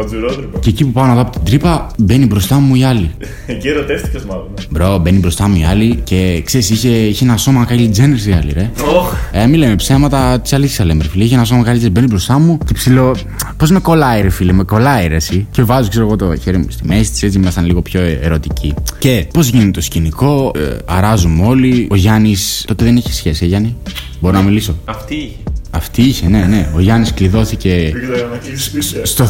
[0.00, 0.58] Το πατζούρι, Πατζουρότρυπα.
[0.58, 3.10] Και εκεί που πάω να δω από την τρύπα, μπαίνει μπροστά μου η άλλη.
[3.46, 4.46] Εκεί ερωτεύτηκες μάλλον.
[4.58, 4.62] ε.
[4.70, 8.32] Μπρο, μπαίνει μπροστά μου η άλλη και ξέρεις, είχε, είχε ένα σώμα Kylie Jenner η
[8.32, 8.70] άλλη, ρε.
[8.96, 9.12] Οχ.
[9.32, 11.24] Ε, μην λέμε ψέματα, τι αλήθειας λέμε, ρε φίλε.
[11.24, 13.16] Είχε ένα σώμα Kylie Jenner, μπαίνει μπροστά μου και ψηλό.
[13.56, 15.46] Πώς με κολλάει, ρε φίλε, με κολλάει, ρε, εσύ.
[15.50, 18.74] Και βάζω, ξέρω εγώ, το χέρι μου στη μέση της, έτσι ήμασταν λίγο πιο ερωτικοί.
[18.98, 21.86] Και πώς γίνεται το σκηνικό, ε, αράζουμε όλοι.
[21.90, 22.64] Ο Γιάννης.
[22.66, 23.76] Τότε δεν είχε σχέση, ε, Γιάννη;
[24.20, 25.36] Μπορώ να μιλήσω; Αυτή είχε.
[25.70, 26.68] Αυτή είχε, ναι, ναι.
[26.74, 27.90] Ο Γιάννης κλειδώθηκε.
[27.92, 29.06] Δεν ξέρω να κλείσεις σπίτια.
[29.06, 29.24] Στο...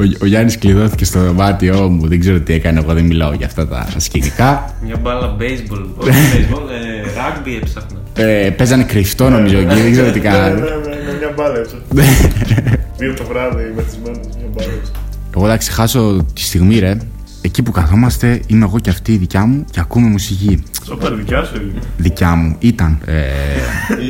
[0.00, 2.08] ο, ο Γιάννης κλειδώθηκε στο δωμάτιό μου.
[2.08, 2.78] Δεν ξέρω τι έκανε.
[2.78, 4.74] Εγώ δεν μιλάω για αυτά τα σκηνικά.
[4.84, 5.84] Μια μπάλα baseball.
[5.96, 7.98] Όχι baseball, ε, rugby έψαχνα.
[8.14, 9.74] Ε, παίζανε κρυφτό νομίζω εκεί.
[9.80, 10.54] δεν ξέρω τι Ναι, ναι, κάνανε.
[10.60, 11.74] ναι, ναι, μια μπάλα έτσι.
[12.98, 14.92] Δύο το βράδυ μεθυσμένος, μια μπάλα έτσι.
[15.36, 16.96] Εγώ θα ξεχάσω τη στιγμή, ρε.
[17.42, 20.62] Εκεί που καθόμαστε είμαι εγώ και αυτή η δικιά μου και ακούμε μουσική.
[20.86, 21.80] Σοπέρ, δικιά σου είναι.
[21.96, 22.98] Δικιά μου ήταν.
[23.06, 23.14] Ε,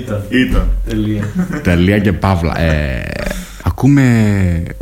[0.02, 0.22] Ήταν.
[0.28, 0.68] Ήταν.
[0.88, 1.28] Τελεία.
[1.62, 2.60] τελεία και παύλα.
[2.60, 3.02] Ε,
[3.62, 4.02] ακούμε.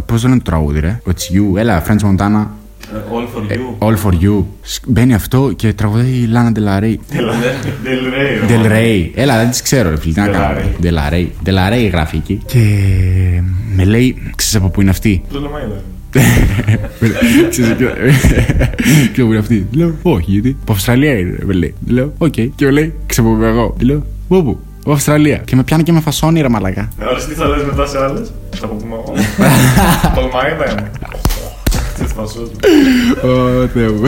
[0.07, 1.11] Πώς λένε το τραγούδι, ρε; It's
[1.55, 2.47] you; Έλα, French Montana.
[2.95, 3.89] Ε, All for you.
[3.89, 4.45] All for you.
[4.63, 6.93] Σ- Μπαίνει αυτό και τραγουδάει η Lana Del Rey.
[6.93, 7.25] Del
[8.15, 8.51] Rey.
[8.51, 9.11] Del Rey.
[9.15, 10.13] Έλα, δεν τις ξέρω, ρε φίλε.
[10.15, 10.59] Τι να Del κάνω.
[10.61, 10.85] Rey.
[10.85, 11.27] Del Rey.
[11.47, 12.41] Del Rey γράφει εκεί.
[12.47, 12.61] Και
[13.75, 15.41] με λέει, ξέρεις από πού είναι αυτή; Το
[16.15, 16.27] λέμε
[17.01, 17.49] είδα.
[17.49, 17.89] Ξέρεις, και-
[19.13, 19.67] Και μου είναι αυτή.
[19.73, 20.57] Λέω, όχι, γιατί.
[20.63, 21.75] Από Αυστραλία είναι, με λέει.
[21.87, 22.33] Λέω, οκ.
[22.33, 23.77] Και μου λέει, ξέρω που εγώ.
[23.81, 25.37] Λέω, πού, πού; Από Αυστραλία.
[25.37, 26.89] Και με πιάνει και με φασώνει, ρε μαλακά.
[27.01, 29.13] Ε, Ωραία, τι θα λες μετά σε άλλες; Θα πω πούμε εγώ.
[30.15, 30.91] Τολμάει να
[31.98, 32.52] Τι θα σου
[33.24, 34.02] Ω, Θεέ μου.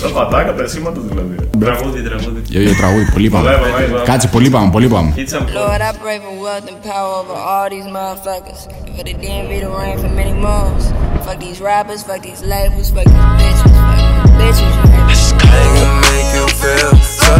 [0.00, 1.34] Σαν πατάκα τα σήματα δηλαδή.
[1.60, 2.42] Τραγούδι, τραγούδι.
[2.44, 3.44] Γιο, γιο, τραγούδι, πολύ πάμε.
[3.50, 4.02] Πολλά, πολλά, πολλά.
[4.02, 5.14] Κάτσε, πολύ πάμε, πολύ πάμε.
[5.16, 8.60] Lord, I pray for wealth and power over all these motherfuckers.
[8.86, 10.84] And for the DMV to reign for many moons.
[11.26, 14.70] Fuck these rappers, fuck these labels, fuck these bitches, fuck these bitches.
[14.78, 15.14] You hear me?
[15.60, 17.34] I can make you feel so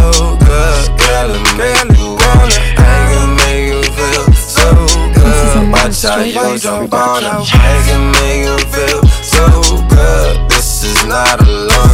[0.48, 1.28] good, girl.
[1.36, 2.58] And make you wanna.
[2.92, 4.68] I can make you feel so
[5.16, 5.72] good.
[5.74, 7.32] Watch how you jump on it.
[7.70, 9.00] I can make you feel
[9.37, 10.49] so good.
[10.49, 11.93] This is not a alone.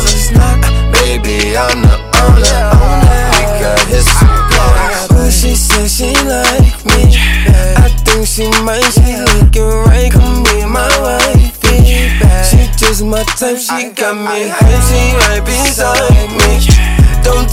[0.96, 2.64] Baby, I'm the owner.
[3.36, 4.92] We got history going.
[5.12, 7.20] But she said she like me.
[7.84, 8.88] I think she might.
[8.96, 10.12] She looking right.
[10.12, 11.84] Come be my wifey.
[12.48, 13.60] She just my type.
[13.60, 14.84] She got me hype.
[14.88, 16.64] She right beside me.
[17.24, 17.50] Don't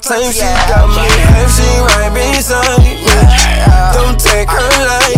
[0.00, 3.04] time, she got my head, she right beside me.
[3.92, 5.16] Don't take her light,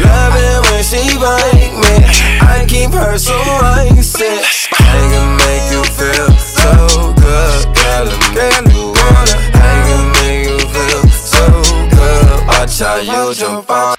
[0.00, 1.94] Love it when she bite me.
[2.40, 4.16] I keep her so nice.
[4.16, 8.06] I can make you feel so good, girl.
[8.34, 9.36] Make you wanna.
[9.54, 11.44] I can make you feel so
[11.90, 12.46] good.
[12.46, 13.96] Watch how you jump on.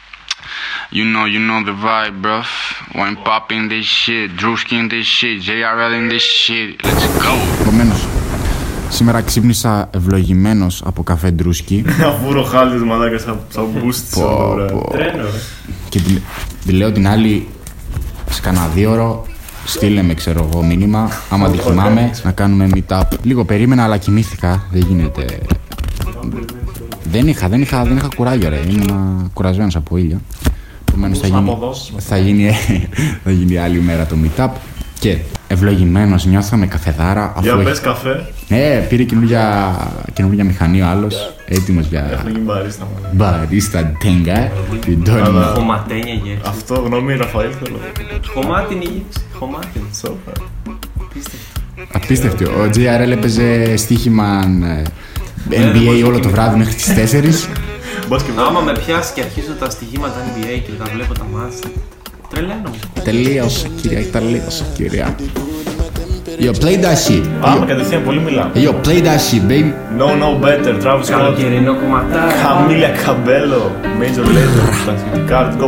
[0.92, 2.46] You know, you know the vibe, bruh.
[2.96, 6.84] Wine popping this shit, Drewski in this shit, JRL in this shit.
[6.84, 7.32] Let's go.
[7.64, 8.41] Por menos.
[8.92, 11.84] Σήμερα ξύπνησα ευλογημένος από καφέ ντρούσκι.
[12.10, 14.82] Αφού ροχάλιος μαλάκα σαν σαν boost σαν το βράδυ.
[14.92, 15.40] Τρένος, ρε.
[15.90, 16.22] Και τη,
[16.66, 17.48] τη λέω την άλλη
[18.30, 19.26] σε κανένα δύο ώρο
[19.66, 21.10] στείλε με ξέρω εγώ μήνυμα.
[21.30, 23.02] Άμα τη θυμάμαι να κάνουμε meet-up.
[23.24, 24.64] Λίγο περίμενα αλλά κοιμήθηκα.
[24.72, 25.40] Δεν γίνεται.
[27.04, 28.60] Δεν είχα, δεν είχα, δεν είχα κουράγιο ρε.
[28.70, 30.22] Ήμουν κουρασμένος από ήλιο.
[30.90, 32.06] Επομένως θα Μπορείς να γίνει, αποδώσεις μετά.
[32.06, 32.52] θα, γίνει,
[33.24, 34.50] θα γίνει άλλη μέρα το meet-up
[35.02, 38.26] και ευλογημένος νιώθω με καφεδάρα Για έχει- πες καφέ.
[38.48, 39.76] Ναι, πήρε καινούργια,
[40.14, 43.08] καινούργια μηχανή ο άλλος έτοιμος για Έχουν γίνει μπαρίστα μου.
[43.12, 44.52] μπαρίστα τέγκα
[44.86, 46.42] την τόλμα Αλλά- Χωματένια γεύση.
[46.48, 47.78] Αυτό γνώμη Ραφαήλ θέλω.
[48.34, 49.26] Χωμάτινη γεύση.
[49.40, 49.86] Χωμάτινη.
[50.02, 50.32] Σόπα.
[51.92, 52.46] Απίστευτο.
[52.52, 54.40] Ο JRL έπαιζε στοίχημα
[55.50, 57.50] ε, NBA όλο το βράδυ μέχρι τις 4.
[58.48, 61.70] Άμα με πιάσει και αρχίζω τα στοιχήματα NBA και τα βλέπω τα μάτια.
[62.32, 62.78] Τρελαίνομαι.
[63.04, 65.16] Τελείωσε, κυρία, τελείωσε, κυρία.
[66.40, 67.24] Yo, play that shit.
[67.42, 68.52] Πάμε κατευθείαν, πολύ μιλάμε.
[68.56, 69.74] Yo, play that shit, baby.
[69.98, 71.20] No, no better, Travis Scott.
[71.20, 72.32] Καλοκαιρινό κομματάρι.
[72.44, 73.72] Καμίλια Καμπέλο.
[74.00, 74.70] Major Lazer.
[74.86, 75.48] Τα σχετικά.
[75.48, 75.68] Let's go.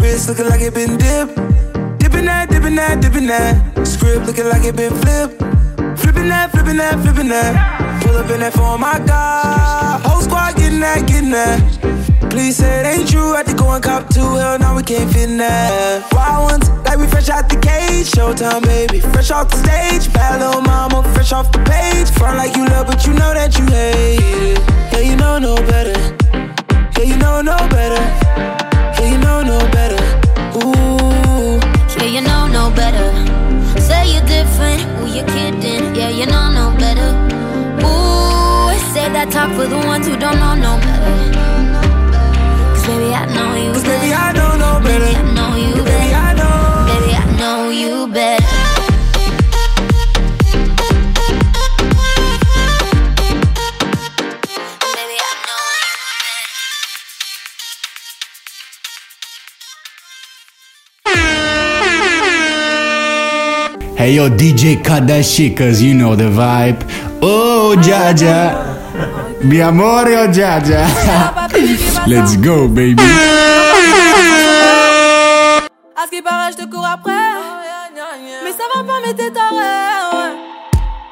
[0.00, 1.34] Wrist looking like it been dipped.
[2.00, 3.54] Dipping that, dipping that, dipping that.
[3.92, 5.36] Script looking like it been flipped.
[6.02, 7.79] Flipping that, flipping that, flipping that.
[8.10, 10.00] Pull up in that for my God.
[10.02, 11.62] Whole squad getting that, getting that.
[12.28, 13.34] Please say it ain't true.
[13.34, 14.34] Had to go and cop two.
[14.34, 16.10] Hell no, we can't fit in that.
[16.10, 18.10] Wild ones, like we fresh out the cage.
[18.10, 18.98] showtime, baby.
[18.98, 22.10] Fresh off the stage, bad little mama, fresh off the page.
[22.18, 24.58] Front like you love, but you know that you hate it.
[24.92, 25.94] Yeah, you know no better.
[26.98, 28.02] Yeah, you know no better.
[28.98, 30.02] Yeah, you know no better.
[30.58, 31.62] Ooh.
[31.94, 32.29] Yeah, you know
[39.20, 41.32] Ooh, say that talk for the ones who don't know no better.
[42.72, 44.00] Cause baby, I know you Cause better.
[44.00, 45.04] baby, I know no better.
[45.04, 46.16] Baby, I know you Baby, better.
[46.16, 46.86] I know.
[46.88, 48.46] Baby, I know you better.
[63.96, 66.80] Hey yo, DJ, cut that shit, cause you know the vibe.
[67.20, 68.69] Oh, Jaja.
[69.42, 70.86] Mi amore, oh, Jaja.
[72.06, 73.02] Let's go, baby.
[75.96, 77.12] À ce qui paraît, je te cours après.
[78.44, 80.34] Mais ça va pas, mais t'es taré.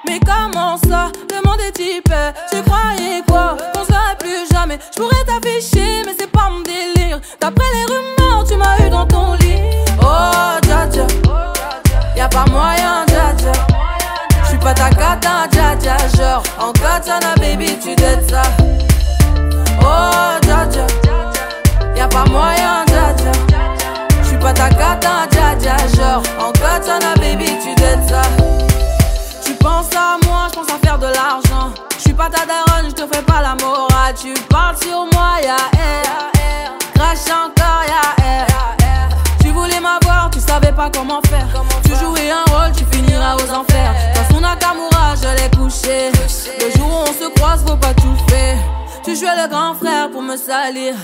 [0.07, 2.13] Mais comment ça, le monde est type
[2.51, 3.57] Tu croyais quoi?
[3.75, 7.85] Qu'on se verrait plus jamais Je pourrais t'afficher, mais c'est pas mon délire D'après les
[7.93, 9.61] rumeurs, tu m'as eu dans ton lit
[10.01, 11.07] Oh, dja dja
[12.17, 13.05] Y'a pas moyen,
[14.59, 18.43] dja J'suis pas ta cata, dja dja Genre, en katana, baby, tu dettes ça
[19.81, 20.87] Oh, dja dja
[21.97, 23.33] Y'a pas moyen, dja dja
[24.23, 28.23] J'suis pas ta cata, dja dja Genre, en katana, baby, tu dettes ça
[29.45, 31.73] tu penses à moi, je pense à faire de l'argent.
[31.97, 34.15] Je suis pas ta daronne, je te fais pas la morale.
[34.21, 36.69] Tu parles sur moi, ya air.
[36.95, 38.47] Crash encore, ya air.
[39.41, 41.47] Tu voulais m'avoir, tu savais pas comment faire.
[41.85, 43.68] Tu jouais un rôle, tu finiras aux enfers.
[45.21, 46.13] Je l'ai couché.
[46.61, 48.57] Le jour où on se croise, faut pas tout faire.
[49.03, 50.95] Tu jouais le grand frère pour me salir.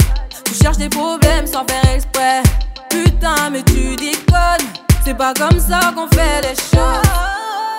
[0.44, 2.42] Tu cherches des problèmes sans faire exprès.
[2.90, 4.68] Putain, mais tu déconnes.
[5.04, 7.02] C'est pas comme ça qu'on fait les choses.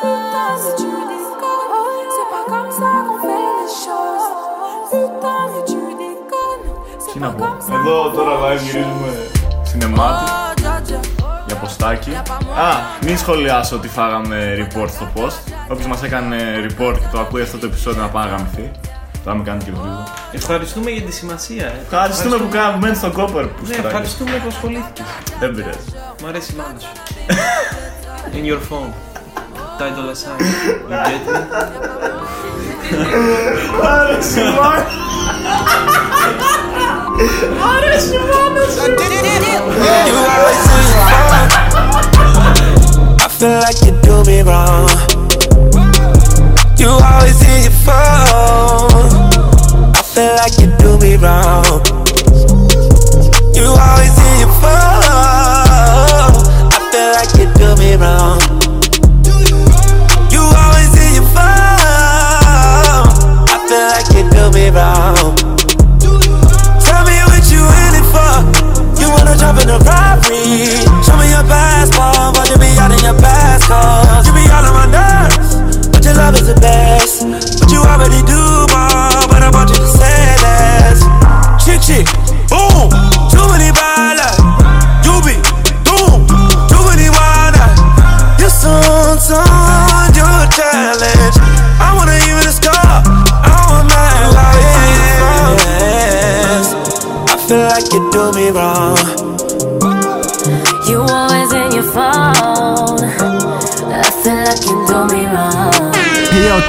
[0.01, 1.95] Putain, mais tu déconnes.
[2.15, 4.27] C'est pas comme ça qu'on fait les choses.
[4.91, 6.65] Putain, mais tu déconnes.
[6.99, 7.73] C'est pas comme ça.
[11.55, 12.11] Για ποστάκι.
[12.67, 12.69] Α,
[13.05, 15.51] μην σχολιάσω ότι φάγαμε report στο post.
[15.67, 16.37] Όποιος μας έκανε
[16.67, 18.71] report και το ακούει αυτό το επεισόδιο να πάει να γαμηθεί.
[19.23, 20.03] Τώρα με κάνει και βίντεο.
[20.31, 21.65] Ευχαριστούμε για τη σημασία.
[21.65, 21.79] Ε.
[21.83, 23.85] Ευχαριστούμε που κάνουμε μένει στον κόπερ που Ναι, στράγγει.
[23.87, 25.05] ευχαριστούμε που ασχολήθηκες.
[25.39, 25.77] Δεν πειράζει.
[26.23, 26.87] Μ' αρέσει η μάνα σου.
[28.37, 28.91] In your phone.
[29.79, 30.39] Title aside.
[30.89, 31.37] You get me?
[33.89, 34.85] Άρεσε μάνα.
[37.75, 38.63] Άρεσε μάνα
[40.09, 41.44] You always on your phone.
[43.45, 44.89] Feel like you do me wrong.
[46.79, 48.89] You always in your phone.
[49.93, 51.85] I feel like you do me wrong.
[53.53, 54.14] You always
[73.67, 74.25] passport.
[74.25, 77.23] You be all on my nerves, but your love is the best.
[77.59, 78.54] But you already do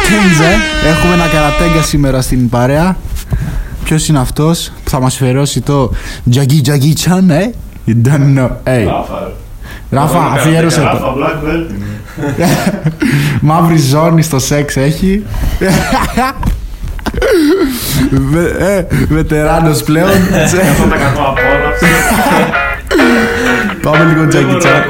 [0.08, 0.50] Yo, Kenze,
[0.96, 2.96] έχουμε ένα καρατέγκα σήμερα στην παρέα.
[3.84, 5.90] Ποιος είναι αυτός που θα μας φερώσει το
[6.30, 7.50] Τζαγκί Τζαγκί Τσαν, ε;
[7.88, 8.48] You don't know.
[8.64, 8.86] Hey.
[9.90, 11.14] Ράφα, αφιέρωσε Ράφα, το.
[11.18, 11.86] black belt είναι.
[13.40, 15.22] Μαύρη ζώνη στο σεξ έχει.
[18.30, 20.08] Βε- ε, Βετεράνος πλέον.
[20.70, 21.86] Αυτό τα κάνω απόλαυση.
[23.82, 24.82] Πάμε λίγο Τζαγκί Τσαν.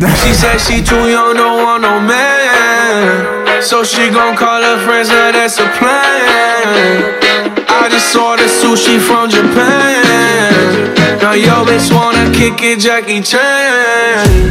[0.00, 3.39] She said she too young, don't want no man.
[3.62, 7.20] So she gon' call her friends, now that's a plan.
[7.68, 11.20] I just ordered sushi from Japan.
[11.20, 14.50] Now yo bitch wanna kick it, Jackie Chan.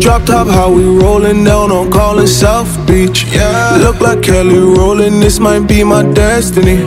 [0.00, 3.26] Drop top, how we rollin' down on callin' South Beach.
[3.32, 3.78] Yeah.
[3.80, 6.78] Look like Kelly rollin', this might be my destiny.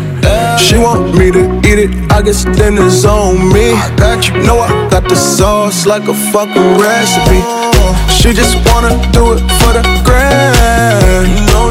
[0.57, 3.73] She want me to eat it, I guess then it's on me.
[3.73, 4.41] I got you.
[4.43, 7.41] Know I got the sauce like a fucking recipe.
[8.09, 11.40] She just wanna do it for the grand.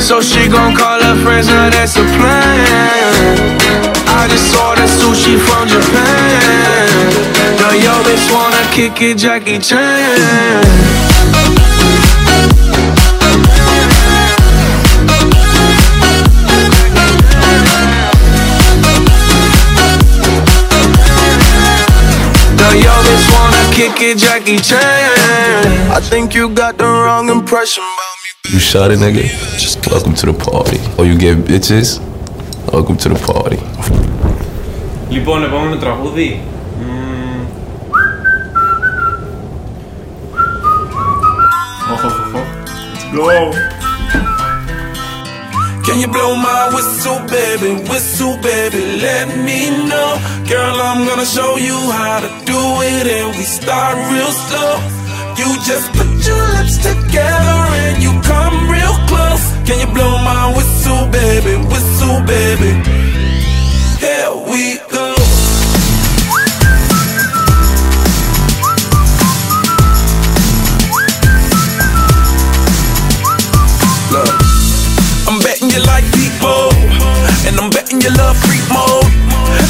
[0.00, 3.58] So she gon' call her friends, now that's a plan.
[4.08, 6.88] I just ordered sushi from Japan.
[7.58, 10.98] Now yo bitch wanna kick it, Jackie Chan.
[22.78, 25.90] Yo bitch wanna kick it, Jackie Chan.
[25.90, 28.07] I think you got the wrong impression me.
[28.51, 29.23] You shot it, nigga.
[29.63, 30.79] Just welcome to the party.
[30.97, 31.99] Or you get bitches.
[32.71, 33.59] Welcome to the party.
[35.09, 36.41] Λοιπόν, επόμενο τραγούδι.
[36.79, 37.45] Μμμ,
[41.93, 42.45] Οχ, οχ, οχ.
[42.93, 43.51] Let's go.
[45.85, 47.71] Can you blow my whistle, baby?
[47.89, 49.59] Whistle, baby, let me
[49.89, 50.11] know.
[50.53, 52.61] Girl, I'm gonna show you how to do
[52.93, 54.96] it, and we start real slow.
[55.38, 59.44] You just put your lips together and you come real close.
[59.64, 61.54] Can you blow my whistle, baby?
[61.70, 62.74] Whistle, baby.
[64.02, 65.14] Here we go.
[74.10, 74.34] Look,
[75.28, 76.74] I'm betting you like people,
[77.46, 79.06] and I'm betting you love freak mode,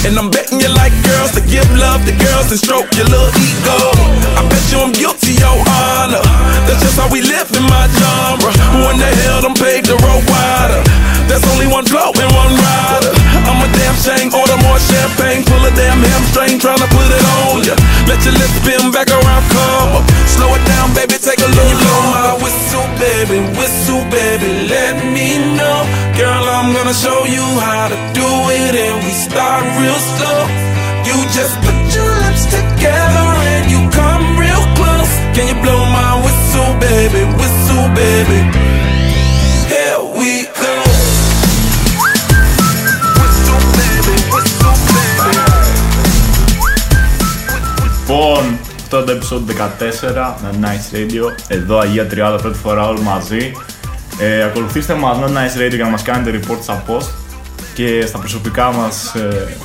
[0.07, 3.29] and I'm betting you like girls to give love to girls and stroke your little
[3.37, 3.79] ego.
[4.39, 6.23] I bet you I'm guilty, your honor.
[6.67, 8.53] That's just how we live in my genre.
[8.75, 10.83] Who in the hell done paved the road wider?
[11.29, 13.13] There's only one flow and one rider.
[13.49, 17.65] I'm a damn shame, order more champagne, pull a damn hamstring, tryna put it on
[17.69, 17.75] ya.
[18.09, 20.05] Let your lips spin back around, come up.
[20.25, 25.37] Slow it down, baby, take a little blow my whistle, baby, whistle, baby, let me
[25.57, 25.79] know.
[26.17, 30.41] Girl, I'm gonna show you how to do it, and we start real slow.
[31.09, 33.28] You just put your lips together
[35.39, 38.41] Can you blow my whistle, baby, whistle, baby?
[39.71, 40.75] Here we go.
[47.83, 49.43] Λοιπόν, αυτό το episode
[50.21, 51.33] 14 με Nice Radio.
[51.49, 53.53] Εδώ Αγία Τριάδα, πρώτη φορά όλοι μαζί.
[54.19, 57.09] Ε, ακολουθήστε μας με Nice Radio για να μας κάνετε report στα post
[57.75, 59.57] και στα προσωπικά μας ε,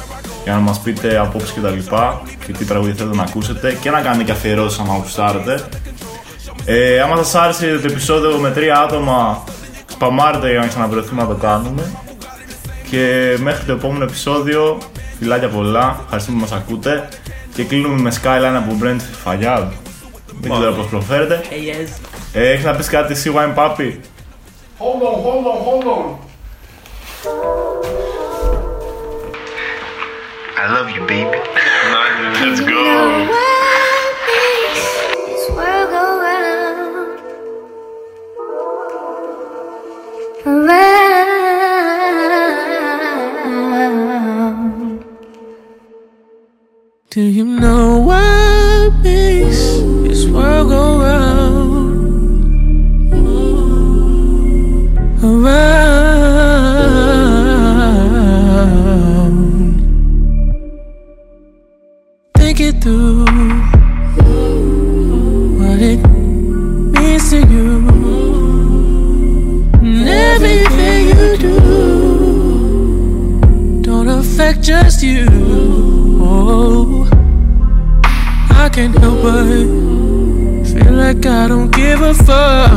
[0.43, 3.89] για να μας πείτε απόψεις και τα λοιπά και τι τραγούδια θέλετε να ακούσετε και
[3.89, 5.63] να κάνετε και αφιερώσεις άμα γουστάρετε.
[6.65, 9.43] Ε, άμα σας άρεσε το επεισόδιο με τρία άτομα,
[9.85, 11.91] σπαμάρετε για να ξαναβρεθούμε να το κάνουμε.
[12.89, 14.77] Και μέχρι το επόμενο επεισόδιο,
[15.19, 17.07] φιλάκια πολλά, ευχαριστούμε που μας ακούτε
[17.53, 19.67] και κλείνουμε με Skyline από Brent Fayad.
[20.41, 21.41] Δεν ξέρω πώς προφέρετε.
[21.49, 22.09] Hey, yes.
[22.33, 23.93] Ε, έχεις να πεις κάτι εσύ, Wine Papi;
[24.79, 27.62] Hold on, hold on, hold on.
[30.63, 31.25] I love you, baby.
[32.39, 32.67] Let's go.
[35.27, 37.19] This world go round,
[44.07, 45.03] around.
[47.09, 51.52] Do you know what makes this world go round?
[79.23, 79.45] But
[80.67, 82.73] feel like I don't give a fuck.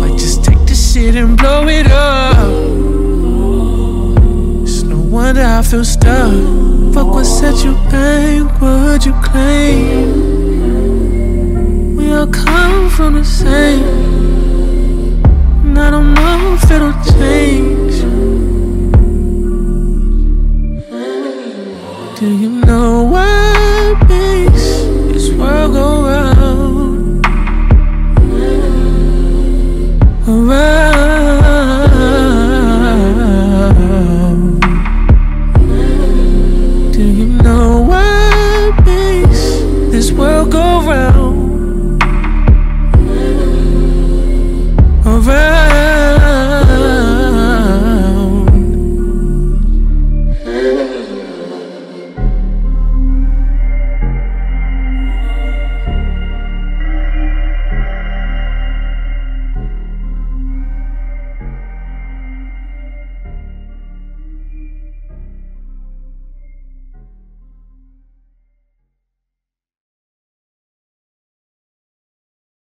[0.00, 2.48] Might just take this shit and blow it up.
[4.62, 6.32] It's no wonder I feel stuck.
[6.94, 10.06] Fuck what set you back, what you claim.
[11.96, 13.84] We all come from the same.
[15.64, 18.19] And I don't know if it'll change.